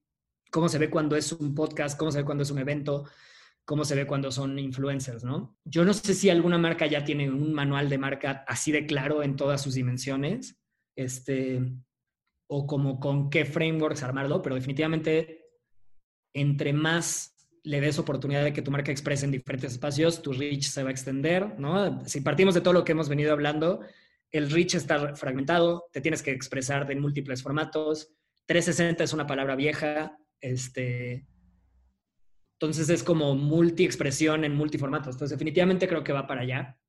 [0.52, 3.04] cómo se ve cuando es un podcast, cómo se ve cuando es un evento,
[3.66, 5.58] cómo se ve cuando son influencers, ¿no?
[5.66, 9.24] Yo no sé si alguna marca ya tiene un manual de marca así de claro
[9.24, 10.58] en todas sus dimensiones,
[10.96, 11.62] este,
[12.48, 15.42] o como con qué frameworks armarlo, pero definitivamente
[16.34, 20.66] entre más le des oportunidad de que tu marca exprese en diferentes espacios, tu reach
[20.66, 22.06] se va a extender, ¿no?
[22.06, 23.82] Si partimos de todo lo que hemos venido hablando,
[24.32, 28.14] el reach está fragmentado, te tienes que expresar en múltiples formatos,
[28.46, 31.26] 360 es una palabra vieja, este,
[32.60, 35.16] entonces es como multi-expresión en multiformatos.
[35.16, 36.80] Entonces definitivamente creo que va para allá.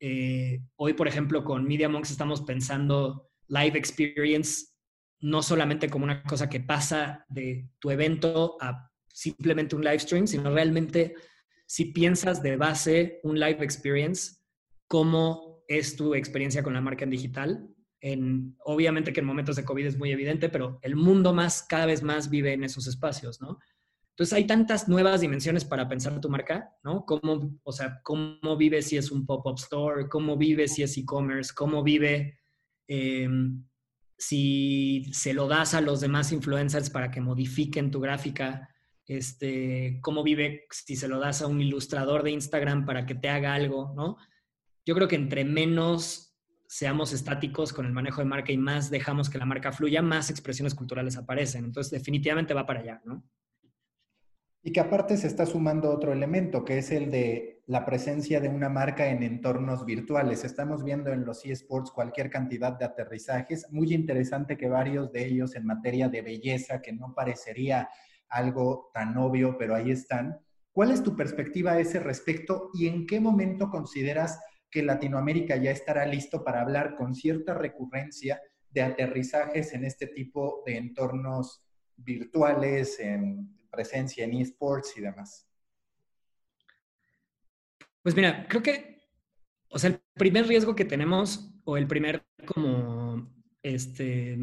[0.00, 4.66] Eh, hoy, por ejemplo, con Media Monks estamos pensando live experience
[5.20, 10.26] no solamente como una cosa que pasa de tu evento a simplemente un live stream,
[10.26, 11.14] sino realmente
[11.66, 14.40] si piensas de base un live experience,
[14.88, 17.68] cómo es tu experiencia con la marca en digital
[18.64, 22.02] obviamente que en momentos de COVID es muy evidente, pero el mundo más, cada vez
[22.02, 23.58] más vive en esos espacios, ¿no?
[24.10, 27.06] Entonces hay tantas nuevas dimensiones para pensar tu marca, ¿no?
[27.06, 31.52] Cómo, o sea, cómo vive si es un pop-up store, cómo vive si es e-commerce,
[31.54, 32.40] cómo vive
[32.86, 33.64] em,
[34.18, 38.68] si se lo das a los demás influencers para que modifiquen tu gráfica,
[39.06, 43.28] este, cómo vive si se lo das a un ilustrador de Instagram para que te
[43.28, 44.16] haga algo, ¿no?
[44.84, 46.32] Yo creo que entre menos
[46.72, 50.30] seamos estáticos con el manejo de marca y más dejamos que la marca fluya, más
[50.30, 51.66] expresiones culturales aparecen.
[51.66, 53.22] Entonces, definitivamente va para allá, ¿no?
[54.62, 58.48] Y que aparte se está sumando otro elemento, que es el de la presencia de
[58.48, 60.44] una marca en entornos virtuales.
[60.44, 63.66] Estamos viendo en los eSports cualquier cantidad de aterrizajes.
[63.70, 67.88] Muy interesante que varios de ellos en materia de belleza, que no parecería
[68.28, 70.40] algo tan obvio, pero ahí están.
[70.72, 74.40] ¿Cuál es tu perspectiva a ese respecto y en qué momento consideras
[74.70, 78.40] que Latinoamérica ya estará listo para hablar con cierta recurrencia
[78.70, 81.62] de aterrizajes en este tipo de entornos
[81.96, 85.51] virtuales, en presencia en esports y demás?
[88.02, 89.02] Pues mira, creo que,
[89.68, 94.38] o sea, el primer riesgo que tenemos o el primer como este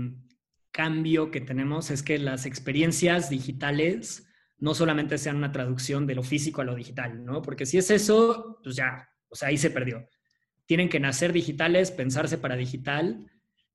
[0.72, 4.27] cambio que tenemos es que las experiencias digitales
[4.57, 7.41] no solamente sean una traducción de lo físico a lo digital, ¿no?
[7.41, 10.07] Porque si es eso, pues ya, o sea, ahí se perdió.
[10.65, 13.30] Tienen que nacer digitales, pensarse para digital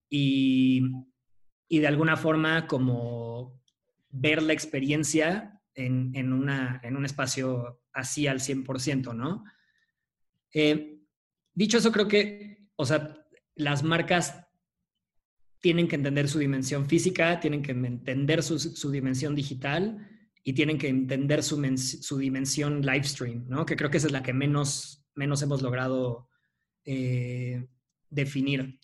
[0.08, 0.82] y,
[1.68, 3.60] y de alguna forma como
[4.10, 9.44] ver la experiencia en, una, en un espacio así al 100%, ¿no?
[10.54, 11.00] Eh,
[11.52, 14.46] dicho eso, creo que, o sea, las marcas
[15.60, 20.08] tienen que entender su dimensión física, tienen que entender su, dimensión digital
[20.42, 21.60] y tienen que entender su,
[22.18, 23.66] dimensión live stream, ¿no?
[23.66, 26.28] Que creo que esa es la que menos, menos hemos logrado
[26.84, 27.66] eh,
[28.08, 28.80] definir.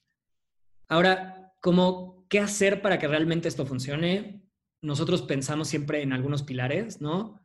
[0.89, 4.51] Ahora, ¿cómo, ¿qué hacer para que realmente esto funcione?
[4.83, 7.41] nosotros pensamos siempre en algunos pilares, ¿no?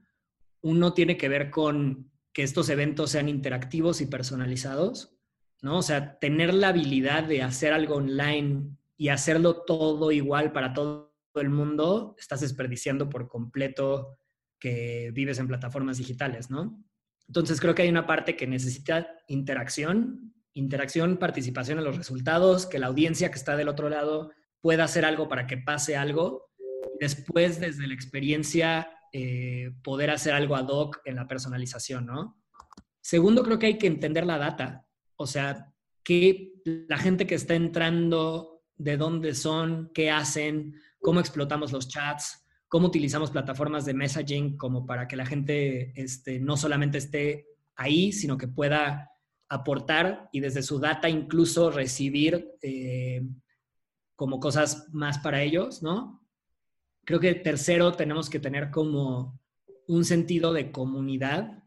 [0.62, 5.18] Uno tiene que ver con que estos eventos sean interactivos y personalizados,
[5.62, 5.78] ¿no?
[5.78, 11.16] O sea, tener la habilidad de hacer algo online y hacerlo todo igual para todo
[11.36, 14.18] el mundo, estás desperdiciando por completo
[14.60, 16.84] que vives en plataformas digitales, ¿no?
[17.30, 22.80] Entonces creo que hay una parte que necesita interacción, interacción, participación en los resultados, que
[22.80, 26.52] la audiencia que está del otro lado pueda hacer algo para que pase algo
[27.00, 32.42] después, desde la experiencia, eh, poder hacer algo ad hoc en la personalización, ¿no?
[33.02, 35.74] Segundo, creo que hay que entender la data, o sea,
[36.04, 42.46] que la gente que está entrando, de dónde son, qué hacen, cómo explotamos los chats,
[42.68, 47.46] cómo utilizamos plataformas de messaging como para que la gente este, no solamente esté
[47.76, 49.12] ahí, sino que pueda
[49.50, 53.22] aportar y desde su data incluso recibir eh,
[54.16, 56.25] como cosas más para ellos, ¿no?
[57.06, 59.40] Creo que tercero, tenemos que tener como
[59.88, 61.64] un sentido de comunidad,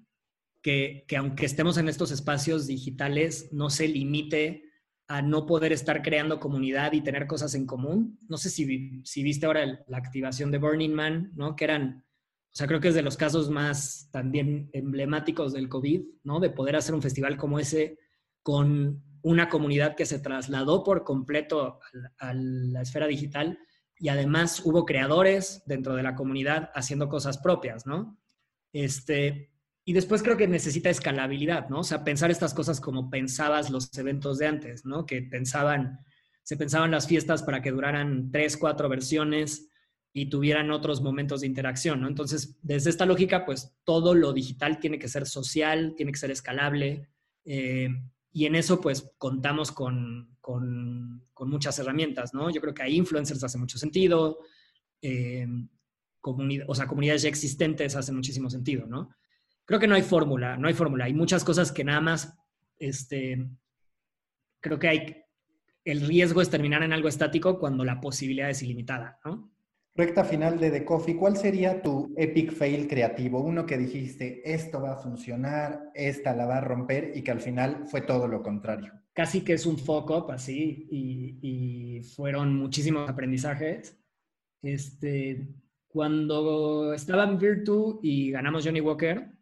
[0.60, 4.64] que, aunque estemos en estos espacios digitales, no se limite
[5.06, 8.18] a no poder estar creando comunidad y tener cosas en común.
[8.28, 11.56] No sé si, si viste ahora la activación de Burning Man, ¿no?
[11.56, 12.04] Que eran,
[12.52, 16.40] o sea, creo que es de los casos más también emblemáticos del COVID, ¿no?
[16.40, 17.98] De poder hacer un festival como ese
[18.42, 21.80] con una comunidad que se trasladó por completo
[22.18, 23.58] a la esfera digital
[23.98, 28.18] y además hubo creadores dentro de la comunidad haciendo cosas propias, ¿no?
[28.72, 29.50] Este,
[29.84, 31.80] y después creo que necesita escalabilidad, ¿no?
[31.80, 35.06] O sea, pensar estas cosas como pensabas los eventos de antes, ¿no?
[35.06, 36.00] Que pensaban,
[36.42, 39.68] se pensaban las fiestas para que duraran tres, cuatro versiones
[40.12, 42.08] y tuvieran otros momentos de interacción, ¿no?
[42.08, 46.30] Entonces, desde esta lógica, pues todo lo digital tiene que ser social, tiene que ser
[46.30, 47.08] escalable.
[47.44, 47.88] Eh,
[48.32, 52.50] y en eso, pues, contamos con, con, muchas herramientas, ¿no?
[52.50, 54.38] Yo creo que hay influencers hace mucho sentido,
[55.00, 55.46] eh,
[56.66, 59.10] o sea, comunidades ya existentes hace muchísimo sentido, ¿no?
[59.64, 61.04] Creo que no hay fórmula, no hay fórmula.
[61.04, 62.36] Hay muchas cosas que nada más,
[62.78, 63.48] este,
[64.60, 65.24] creo que hay,
[65.84, 69.50] el riesgo es terminar en algo estático cuando la posibilidad es ilimitada, ¿no?
[69.98, 73.40] Recta final de The Coffee, ¿cuál sería tu epic fail creativo?
[73.40, 77.40] Uno que dijiste, esto va a funcionar, esta la va a romper y que al
[77.40, 78.92] final fue todo lo contrario.
[79.12, 83.98] Casi que es un foco así y, fueron muchísimos aprendizajes.
[84.62, 85.48] Este,
[85.88, 89.32] cuando estaba en Virtu y ganamos Johnny Walker,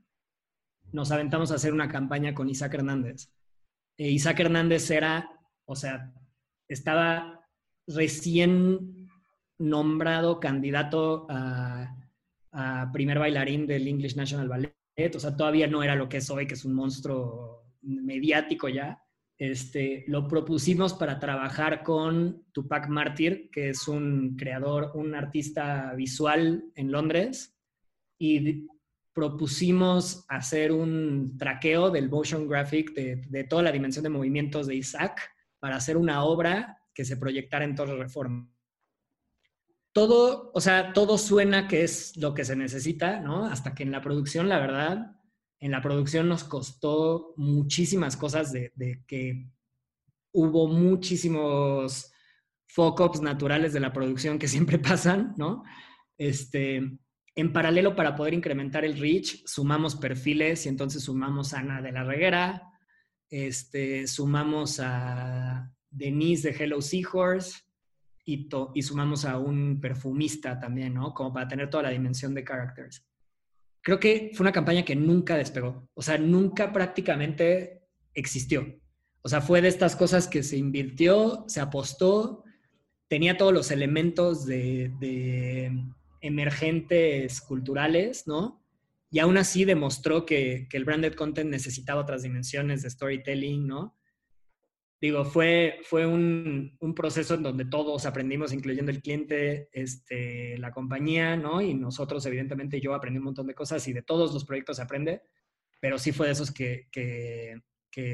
[0.91, 3.31] nos aventamos a hacer una campaña con Isaac Hernández.
[3.99, 5.28] E Isaac Hernández era,
[5.66, 6.15] o sea,
[6.66, 7.47] estaba
[7.87, 9.06] recién
[9.59, 11.93] nombrado candidato a,
[12.93, 15.15] primer bailarín del English National Ballet.
[15.15, 18.99] O sea, todavía no era lo que es hoy, que es un monstruo mediático ya.
[19.37, 26.65] Este, lo propusimos para trabajar con Tupac Martyr, que es un creador, un artista visual
[26.74, 27.55] en Londres,
[28.19, 28.66] y
[29.12, 34.77] propusimos hacer un traqueo del motion graphic de, de, toda la dimensión de movimientos de
[34.77, 38.51] Isaac para hacer una obra que se proyectara en Torre Reforma
[39.97, 43.47] todo, o sea, todo suena que es lo que se necesita, ¿no?
[43.47, 45.16] Hasta que en la producción, la verdad,
[45.59, 48.74] en la producción nos costó muchísimas cosas de,
[49.06, 49.48] que
[50.32, 52.12] hubo muchísimos
[52.66, 55.62] fuck-ups naturales de la producción que siempre pasan, ¿no?
[56.18, 56.82] Este,
[57.35, 61.93] En paralelo, para poder incrementar el reach, sumamos perfiles y entonces sumamos a Ana de
[61.93, 62.70] la Reguera,
[63.31, 67.65] este, sumamos a Denise de Hello Seahorse
[68.27, 71.15] y, sumamos a un perfumista también, ¿no?
[71.15, 73.07] Como para tener toda la dimensión de characters.
[73.81, 78.78] Creo que fue una campaña que nunca despegó, o sea, nunca prácticamente existió.
[79.23, 82.44] O sea, fue de estas cosas que se invirtió, se apostó,
[83.09, 85.70] tenía todos los elementos de
[86.20, 88.62] emergentes culturales, ¿no?
[89.11, 93.95] Y aún así demostró que, el branded content necesitaba otras dimensiones de storytelling, ¿no?
[95.01, 101.36] Digo, fue, fue un, proceso en donde todos aprendimos, incluyendo el cliente, este, la compañía,
[101.36, 101.60] ¿no?
[101.60, 104.82] Y nosotros, evidentemente, yo aprendí un montón de cosas y de todos los proyectos se
[104.82, 105.23] aprende,
[105.81, 107.60] pero sí fue de esos que, que,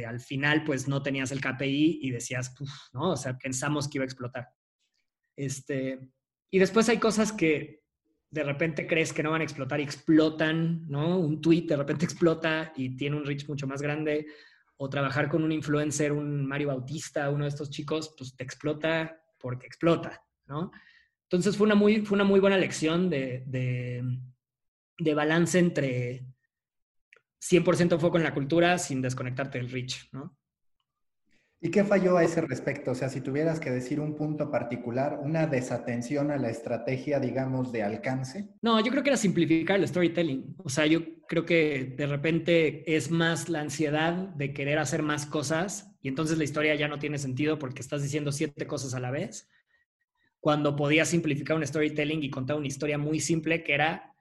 [0.07, 2.55] al final, pues, no tenías el KPI y decías,
[2.93, 3.13] ¿no?
[3.13, 4.49] O sea, pensamos que iba a explotar.
[5.37, 5.99] Este,
[6.51, 7.83] y después hay cosas que,
[8.33, 11.19] de repente crees que no van a explotar y explotan, ¿no?
[11.19, 14.27] Un tweet de repente explota y tiene un reach mucho más grande.
[14.77, 19.23] O trabajar con un influencer, un Mario Bautista, uno de estos chicos, pues te explota
[19.39, 20.71] porque explota, ¿no?
[21.25, 24.03] Entonces fue una muy, fue una muy buena lección de, de,
[24.99, 26.27] de balance entre
[27.41, 30.37] 100% foco en la cultura sin desconectarte del reach, ¿no?
[31.65, 32.91] ¿Y qué falló a ese respecto?
[32.91, 37.71] O sea, si tuvieras que decir un punto particular, una desatención a la estrategia, digamos,
[37.71, 38.49] de alcance.
[38.63, 40.57] No, yo creo que era simplificar el storytelling.
[40.59, 45.25] O sea, yo creo que de repente es más la ansiedad de querer hacer más
[45.25, 49.01] cosas y entonces la historia ya no tiene sentido porque estás diciendo siete cosas a
[49.01, 49.49] la vez.
[50.41, 54.13] Cuando podías simplificar un storytelling y contar una historia muy simple que era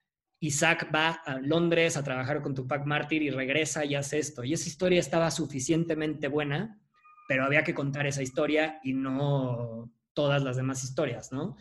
[0.42, 4.44] Isaac va a Londres a trabajar con Tupac Mártir y regresa y hace esto.
[4.44, 6.81] Y esa historia estaba suficientemente buena
[7.32, 11.56] pero había que contar esa historia y no todas las demás historias, ¿no?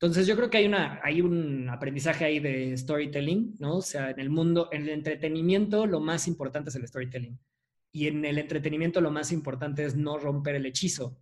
[0.00, 3.76] Entonces yo creo que hay, una, hay un aprendizaje ahí de storytelling, ¿no?
[3.76, 7.38] O sea, en el mundo, en el entretenimiento lo más importante es el storytelling.
[7.92, 11.20] Y en el entretenimiento lo más importante es no romper el hechizo.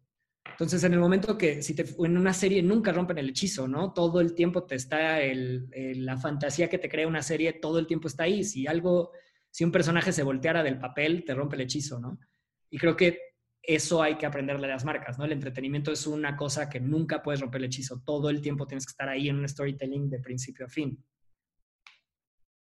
[0.48, 3.92] Entonces, en el momento que, si te, en una serie nunca rompen el hechizo, ¿no?
[3.92, 7.88] Todo el tiempo te está, el, la fantasía que te crea una serie, todo el
[7.88, 8.44] tiempo está ahí.
[8.44, 9.10] Si algo,
[9.50, 12.20] si un personaje se volteara del papel, te rompe el hechizo, ¿no?
[12.70, 13.29] Y creo que
[13.74, 15.24] eso hay que aprenderle a las marcas, ¿no?
[15.24, 18.02] El entretenimiento es una cosa que nunca puedes romper el hechizo.
[18.04, 21.00] Todo el tiempo tienes que estar ahí en un storytelling de principio a fin.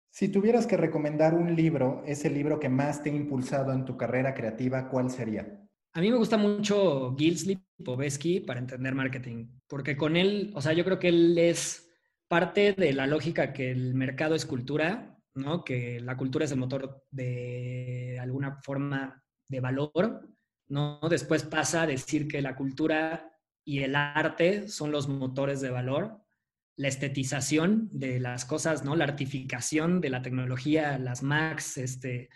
[0.10, 3.96] Si tuvieras que recomendar un libro, ese libro que más te ha impulsado en tu
[3.96, 5.64] carrera creativa, ¿cuál sería?
[5.94, 10.74] A mí me gusta mucho Gilsley Povesky para entender marketing, porque con él, o sea,
[10.74, 11.90] yo creo que él es
[12.28, 15.64] parte de la lógica que el mercado es cultura, ¿no?
[15.64, 20.28] Que la cultura es el motor de alguna forma de valor
[20.70, 21.00] ¿no?
[21.10, 23.32] Después pasa a decir que la cultura
[23.64, 26.22] y el arte son los motores de valor,
[26.78, 28.96] la estetización de las cosas, ¿no?
[28.96, 32.30] La artificación de la tecnología, las Macs, este,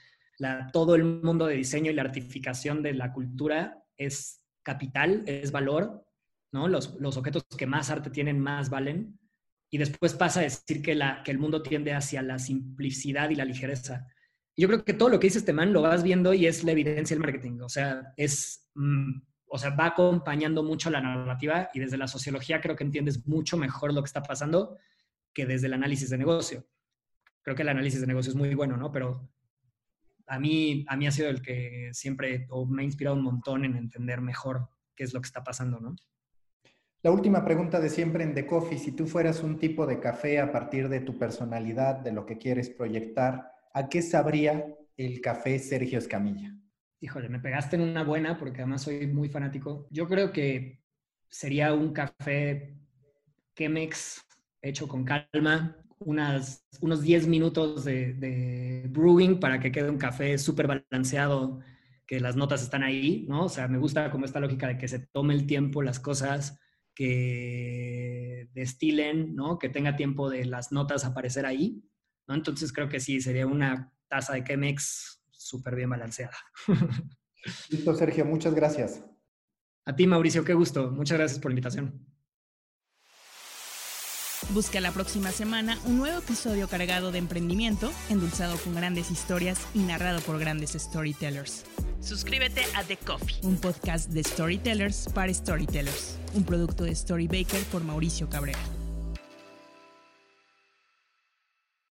[0.74, 6.06] todo el mundo de diseño y la artificación de la cultura es capital, es valor,
[6.52, 6.68] ¿no?
[6.68, 9.20] Los, objetos que más arte tienen más valen.
[9.70, 13.36] Y después pasa a decir que, la, que el mundo tiende hacia la simplicidad y
[13.36, 14.08] la ligereza
[14.62, 16.72] yo creo que todo lo que dice este man lo vas viendo y es la
[16.74, 17.62] evidencia del marketing.
[17.62, 22.62] O sea, es, mm, o sea, va acompañando mucho la narrativa y desde la sociología
[22.62, 24.78] creo que entiendes mucho mejor lo que está pasando
[25.34, 26.64] que desde el análisis de negocio.
[27.42, 28.92] Creo que el análisis de negocio es muy bueno, ¿no?
[28.92, 29.28] Pero
[30.28, 33.76] a mí, a mí ha sido el que siempre me ha inspirado un montón en
[33.76, 35.96] entender mejor qué es lo que está pasando, ¿no?
[37.02, 40.40] La última pregunta de siempre en The Coffee, si tú fueras un tipo de café
[40.40, 44.66] a partir de tu personalidad, de lo que quieres proyectar, ¿a qué sabría
[44.98, 46.56] el café Sergio Escamilla?
[47.00, 49.88] Híjole, me pegaste en una buena porque además soy muy fanático.
[49.90, 50.82] Yo creo que
[51.28, 52.76] sería un café
[53.56, 54.26] Chemex
[54.62, 60.38] hecho con calma, unas, unos 10 minutos de, de, brewing para que quede un café
[60.38, 61.60] súper balanceado,
[62.06, 63.46] que las notas están ahí, ¿no?
[63.46, 66.60] O sea, me gusta como esta lógica de que se tome el tiempo las cosas,
[66.94, 69.58] que destilen, ¿no?
[69.58, 71.84] Que tenga tiempo de las notas aparecer ahí.
[72.34, 76.36] Entonces creo que sí, sería una taza de Chemex súper bien balanceada.
[77.70, 79.04] Listo, Sergio, muchas gracias.
[79.86, 80.92] A ti, Mauricio, qué gusto.
[80.92, 82.06] Muchas gracias por la invitación.
[84.54, 89.80] Busca la próxima semana un nuevo episodio cargado de emprendimiento, endulzado con grandes historias y
[89.80, 91.64] narrado por grandes storytellers.
[92.02, 97.84] Suscríbete a The Coffee, un podcast de storytellers para storytellers, un producto de Storybaker por
[97.84, 98.60] Mauricio Cabrera.